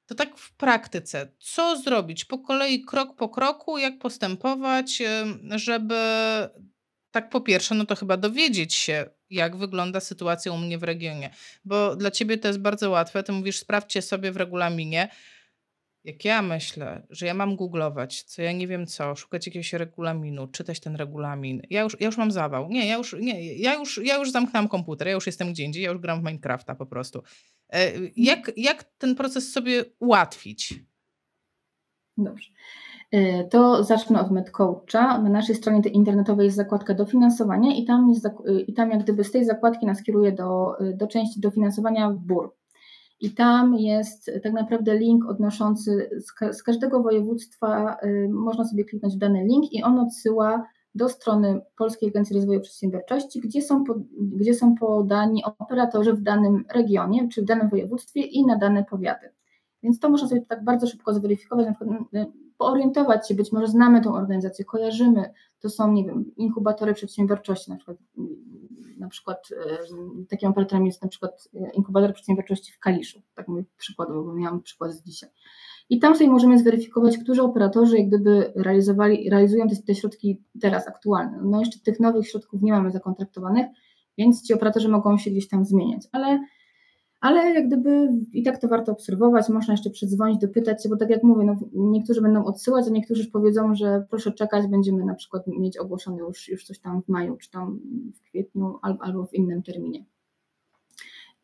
[0.06, 5.02] To tak w praktyce, co zrobić po kolei, krok po kroku, jak postępować,
[5.50, 5.94] żeby
[7.10, 11.30] tak po pierwsze, no to chyba dowiedzieć się, jak wygląda sytuacja u mnie w regionie.
[11.64, 13.22] Bo dla ciebie to jest bardzo łatwe.
[13.22, 15.08] Ty mówisz, sprawdźcie sobie w regulaminie.
[16.04, 20.46] Jak ja myślę, że ja mam googlować, co ja nie wiem co, szukać jakiegoś regulaminu,
[20.46, 22.68] czytać ten regulamin, ja już, ja już mam zawał.
[22.68, 25.82] Nie, ja już, nie, ja już, ja już zamknęłam komputer, ja już jestem gdzie indziej,
[25.82, 27.22] ja już gram w Minecrafta po prostu.
[27.72, 30.74] E, jak, jak ten proces sobie ułatwić?
[32.16, 32.50] Dobrze.
[33.14, 35.18] Y, to zacznę od MedCoacha.
[35.18, 39.24] Na naszej stronie internetowej jest zakładka dofinansowania i tam, jest, y, i tam jak gdyby
[39.24, 42.54] z tej zakładki nas kieruje do, y, do części dofinansowania w BUR.
[43.20, 47.96] i tam jest tak naprawdę link odnoszący z, z każdego województwa,
[48.28, 53.62] można sobie kliknąć dany link i on odsyła do strony Polskiej Agencji Rozwoju Przedsiębiorczości, gdzie
[53.62, 58.58] są, po, gdzie są podani operatorzy w danym regionie czy w danym województwie i na
[58.58, 59.30] dane powiaty.
[59.82, 62.00] Więc to można sobie tak bardzo szybko zweryfikować, na przykład
[62.62, 67.76] poorientować się, być może znamy tą organizację, kojarzymy, to są, nie wiem, inkubatory przedsiębiorczości, na
[67.76, 67.96] przykład,
[68.98, 69.48] na przykład
[70.28, 74.92] takim operatorem jest na przykład inkubator przedsiębiorczości w Kaliszu, tak mówię przykładowo, bo miałam przykład
[74.92, 75.30] z dzisiaj.
[75.90, 80.88] I tam sobie możemy zweryfikować, którzy operatorzy jak gdyby realizowali, realizują te, te środki teraz
[80.88, 81.38] aktualne.
[81.42, 83.66] No jeszcze tych nowych środków nie mamy zakontraktowanych,
[84.18, 86.40] więc ci operatorzy mogą się gdzieś tam zmieniać, ale
[87.22, 91.10] ale jak gdyby i tak to warto obserwować, można jeszcze przedzwonić, dopytać się, bo tak
[91.10, 95.14] jak mówię, no, niektórzy będą odsyłać, a niektórzy już powiedzą, że proszę czekać, będziemy na
[95.14, 97.80] przykład mieć ogłoszone już, już coś tam w maju, czy tam
[98.14, 100.04] w kwietniu, albo, albo w innym terminie.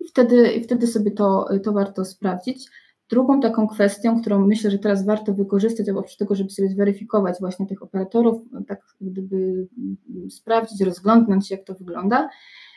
[0.01, 2.69] I wtedy, i wtedy sobie to, to warto sprawdzić.
[3.11, 7.67] Drugą taką kwestią, którą myślę, że teraz warto wykorzystać, oprócz tego, żeby sobie zweryfikować właśnie
[7.67, 9.69] tych operatorów, tak gdyby
[10.31, 12.29] sprawdzić, rozglądnąć się, jak to wygląda,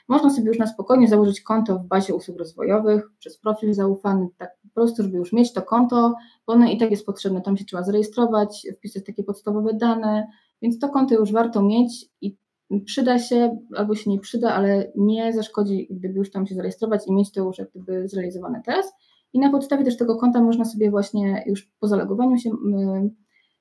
[0.07, 4.57] można sobie już na spokojnie założyć konto w bazie usług rozwojowych przez profil zaufany, tak
[4.63, 6.15] po prostu, żeby już mieć to konto,
[6.47, 10.27] bo ono i tak jest potrzebne, tam się trzeba zarejestrować, wpisać takie podstawowe dane,
[10.61, 12.37] więc to konto już warto mieć i
[12.85, 17.13] przyda się, albo się nie przyda, ale nie zaszkodzi, gdyby już tam się zarejestrować i
[17.13, 18.93] mieć to już jak gdyby zrealizowane teraz.
[19.33, 22.51] I na podstawie też tego konta można sobie właśnie już po zalegowaniu się,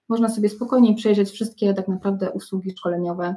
[0.09, 3.37] można sobie spokojnie przejrzeć wszystkie tak naprawdę usługi szkoleniowe,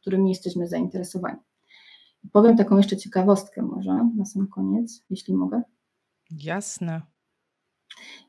[0.00, 1.38] którymi jesteśmy zainteresowani.
[2.32, 5.62] Powiem taką jeszcze ciekawostkę może na sam koniec, jeśli mogę.
[6.30, 7.02] Jasne.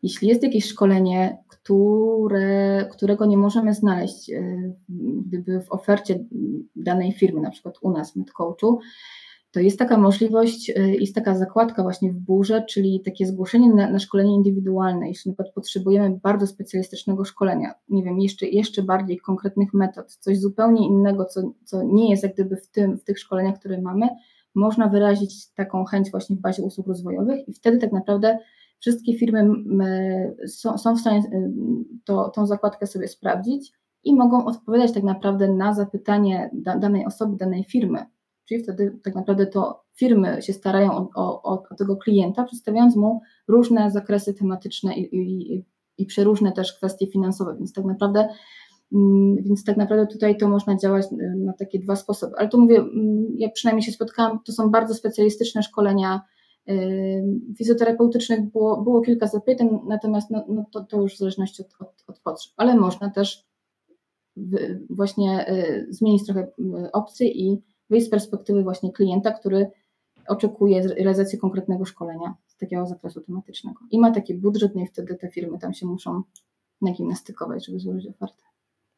[0.04, 4.74] Jeśli jest jakieś szkolenie, które, którego nie możemy znaleźć e,
[5.26, 6.26] gdyby w ofercie
[6.76, 8.80] danej firmy, na przykład u nas w MedCoachu,
[9.52, 13.90] to jest taka możliwość, y, jest taka zakładka właśnie w burze, czyli takie zgłoszenie na,
[13.90, 19.18] na, szkolenie indywidualne, jeśli na przykład potrzebujemy bardzo specjalistycznego szkolenia, nie wiem, jeszcze, jeszcze bardziej
[19.18, 23.20] konkretnych metod, coś zupełnie innego, co, co nie jest jak gdyby w, tym, w tych
[23.20, 24.08] szkoleniach, które mamy,
[24.56, 28.40] można wyrazić taką chęć właśnie w bazie usług rozwojowych i wtedy tak naprawdę
[28.80, 29.50] wszystkie firmy
[30.48, 31.52] są, są w stanie y,
[32.06, 33.72] to, tą zakładkę sobie sprawdzić
[34.04, 38.06] i mogą odpowiadać tak naprawdę na zapytanie danej osoby, danej firmy,
[38.50, 43.22] Czyli wtedy tak naprawdę to firmy się starają o, o, o tego klienta, przedstawiając mu
[43.48, 45.66] różne zakresy tematyczne i, i,
[45.98, 48.28] i przeróżne też kwestie finansowe, więc tak naprawdę
[48.94, 52.34] mm, więc tak naprawdę tutaj to można działać y, na takie dwa sposoby.
[52.38, 56.22] Ale tu mówię, mm, ja przynajmniej się spotkałam, to są bardzo specjalistyczne szkolenia
[56.70, 57.24] y,
[57.58, 62.04] fizjoterapeutycznych, było, było kilka zapytań, natomiast no, no to, to już w zależności od, od,
[62.08, 62.54] od potrzeb.
[62.58, 63.50] Ale można też
[64.90, 66.48] właśnie y, zmienić trochę
[66.94, 69.72] opcji i wyjść z perspektywy właśnie klienta, który
[70.28, 73.80] oczekuje realizacji konkretnego szkolenia z takiego zakresu tematycznego.
[73.92, 76.24] I ma taki budżet, no i wtedy te firmy tam się muszą
[76.82, 78.44] nagimnastykować, żeby złożyć ofertę.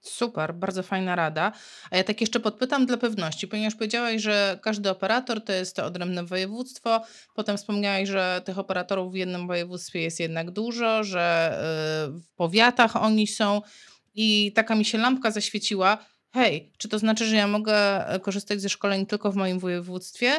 [0.02, 1.52] Super, bardzo fajna rada.
[1.92, 5.86] A ja tak jeszcze podpytam dla pewności, ponieważ powiedziałaś, że każdy operator to jest to
[5.86, 7.02] odrębne województwo.
[7.36, 11.58] Potem wspomniałaś, że tych operatorów w jednym województwie jest jednak dużo, że
[12.08, 13.62] y, w powiatach oni są.
[14.14, 15.98] I taka mi się lampka zaświeciła
[16.34, 20.32] hej, czy to znaczy, że ja mogę e, korzystać ze szkoleń tylko w moim województwie?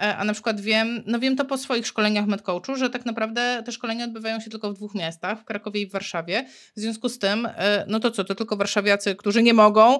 [0.00, 3.62] E, a na przykład wiem, no wiem to po swoich szkoleniach medcoachu, że tak naprawdę
[3.66, 6.46] te szkolenia odbywają się tylko w dwóch miastach, w Krakowie i w Warszawie.
[6.76, 9.98] W związku z tym, e, no to co, to tylko warszawiacy, którzy nie mogą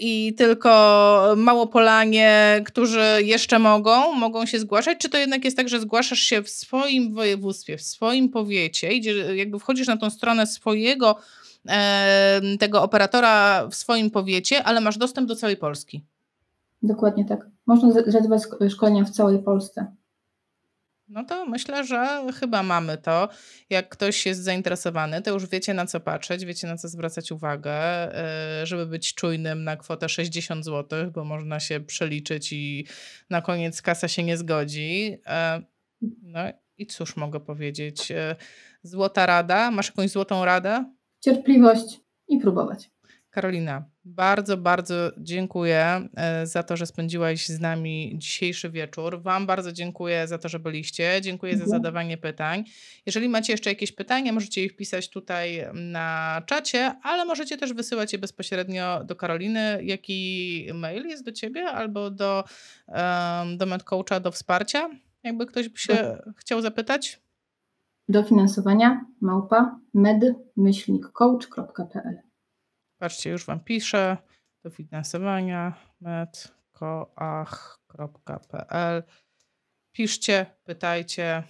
[0.00, 4.98] i tylko Małopolanie, którzy jeszcze mogą, mogą się zgłaszać?
[4.98, 9.36] Czy to jednak jest tak, że zgłaszasz się w swoim województwie, w swoim powiecie, idzie,
[9.36, 11.16] jakby wchodzisz na tą stronę swojego
[12.58, 16.04] tego operatora w swoim powiecie, ale masz dostęp do całej Polski.
[16.82, 17.46] Dokładnie tak.
[17.66, 19.92] Można zrealizować szkolenia w całej Polsce.
[21.12, 23.28] No to myślę, że chyba mamy to.
[23.70, 27.72] Jak ktoś jest zainteresowany, to już wiecie na co patrzeć, wiecie na co zwracać uwagę,
[27.72, 32.86] e, żeby być czujnym na kwotę 60 zł, bo można się przeliczyć i
[33.30, 35.18] na koniec kasa się nie zgodzi.
[35.26, 35.62] E,
[36.22, 36.40] no
[36.78, 38.10] i cóż mogę powiedzieć?
[38.10, 38.36] E,
[38.82, 39.70] złota rada.
[39.70, 40.84] Masz jakąś złotą radę?
[41.24, 42.90] Cierpliwość i próbować.
[43.30, 49.22] Karolina, bardzo, bardzo dziękuję e, za to, że spędziłaś z nami dzisiejszy wieczór.
[49.22, 51.20] Wam bardzo dziękuję za to, że byliście.
[51.22, 51.82] Dziękuję za mhm.
[51.82, 52.64] zadawanie pytań.
[53.06, 58.12] Jeżeli macie jeszcze jakieś pytania, możecie je wpisać tutaj na czacie, ale możecie też wysyłać
[58.12, 59.78] je bezpośrednio do Karoliny.
[59.82, 62.44] Jaki mail jest do ciebie albo do,
[62.88, 64.90] um, do MedCoacha, do wsparcia?
[65.22, 67.21] Jakby ktoś by się chciał zapytać?
[68.12, 69.78] Dofinansowania małpa
[70.56, 71.52] med-coach.pl
[72.98, 74.16] Patrzcie, już Wam piszę.
[74.64, 76.62] Dofinansowania medcoach.pl
[79.92, 81.42] Piszcie, pytajcie.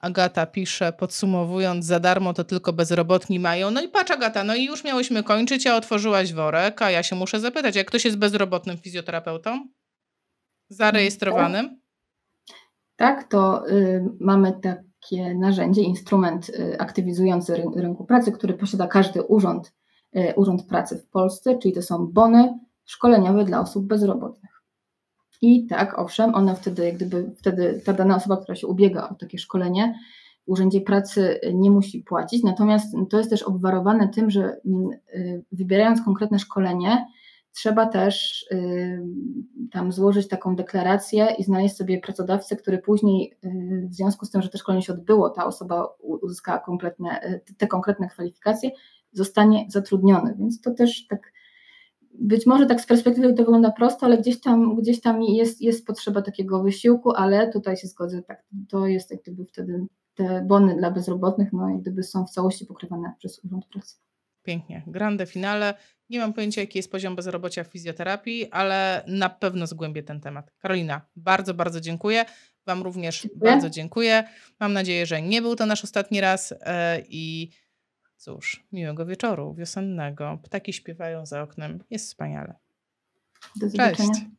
[0.00, 3.70] Agata pisze, podsumowując, za darmo to tylko bezrobotni mają.
[3.70, 7.16] No i patrz Agata, no i już miałyśmy kończyć, a otworzyłaś worek, a ja się
[7.16, 9.68] muszę zapytać, jak ktoś jest bezrobotnym fizjoterapeutą?
[10.68, 11.77] Zarejestrowanym?
[12.98, 19.22] Tak, to y, mamy takie narzędzie, instrument y, aktywizujący ryn rynku pracy, który posiada każdy
[19.22, 19.72] urząd,
[20.16, 24.62] y, urząd pracy w Polsce, czyli to są bony szkoleniowe dla osób bezrobotnych.
[25.42, 29.14] I tak, owszem, ona wtedy, jak gdyby wtedy ta dana osoba, która się ubiega o
[29.14, 29.94] takie szkolenie,
[30.46, 34.88] w Urzędzie Pracy nie musi płacić, natomiast to jest też obwarowane tym, że mm,
[35.52, 37.06] wybierając konkretne szkolenie,
[37.58, 39.02] trzeba też y,
[39.72, 44.42] tam złożyć taką deklarację i znaleźć sobie pracodawcę, który później, y, w związku z tym,
[44.42, 48.70] że to szkolenie się odbyło, ta osoba uzyskała kompletne, te konkretne kwalifikacje,
[49.12, 50.34] zostanie zatrudniony.
[50.38, 51.32] Więc to też tak
[52.14, 55.86] być może tak z perspektywy to wygląda prosto, ale gdzieś tam, gdzieś tam jest, jest
[55.86, 60.76] potrzeba takiego wysiłku, ale tutaj się zgodzę, tak, to jest jak gdyby wtedy te bony
[60.76, 64.07] dla bezrobotnych, no jak gdyby są w całości pokrywane przez Urząd Pracy.
[64.48, 64.82] Pięknie.
[64.86, 65.74] Grande finale.
[66.10, 70.52] Nie mam pojęcia, jaki jest poziom bezrobocia w fizjoterapii, ale na pewno zgłębię ten temat.
[70.58, 72.24] Karolina, bardzo, bardzo dziękuję.
[72.66, 73.50] Wam również dziękuję.
[73.50, 74.24] bardzo dziękuję.
[74.60, 77.50] Mam nadzieję, że nie był to nasz ostatni raz e, i
[78.16, 80.38] Cóż, miłego wieczoru wiosennego.
[80.42, 81.84] Ptaki śpiewają za oknem.
[81.90, 82.54] Jest wspaniale.
[83.56, 84.08] Do zobaczenia.
[84.14, 84.37] Cześć.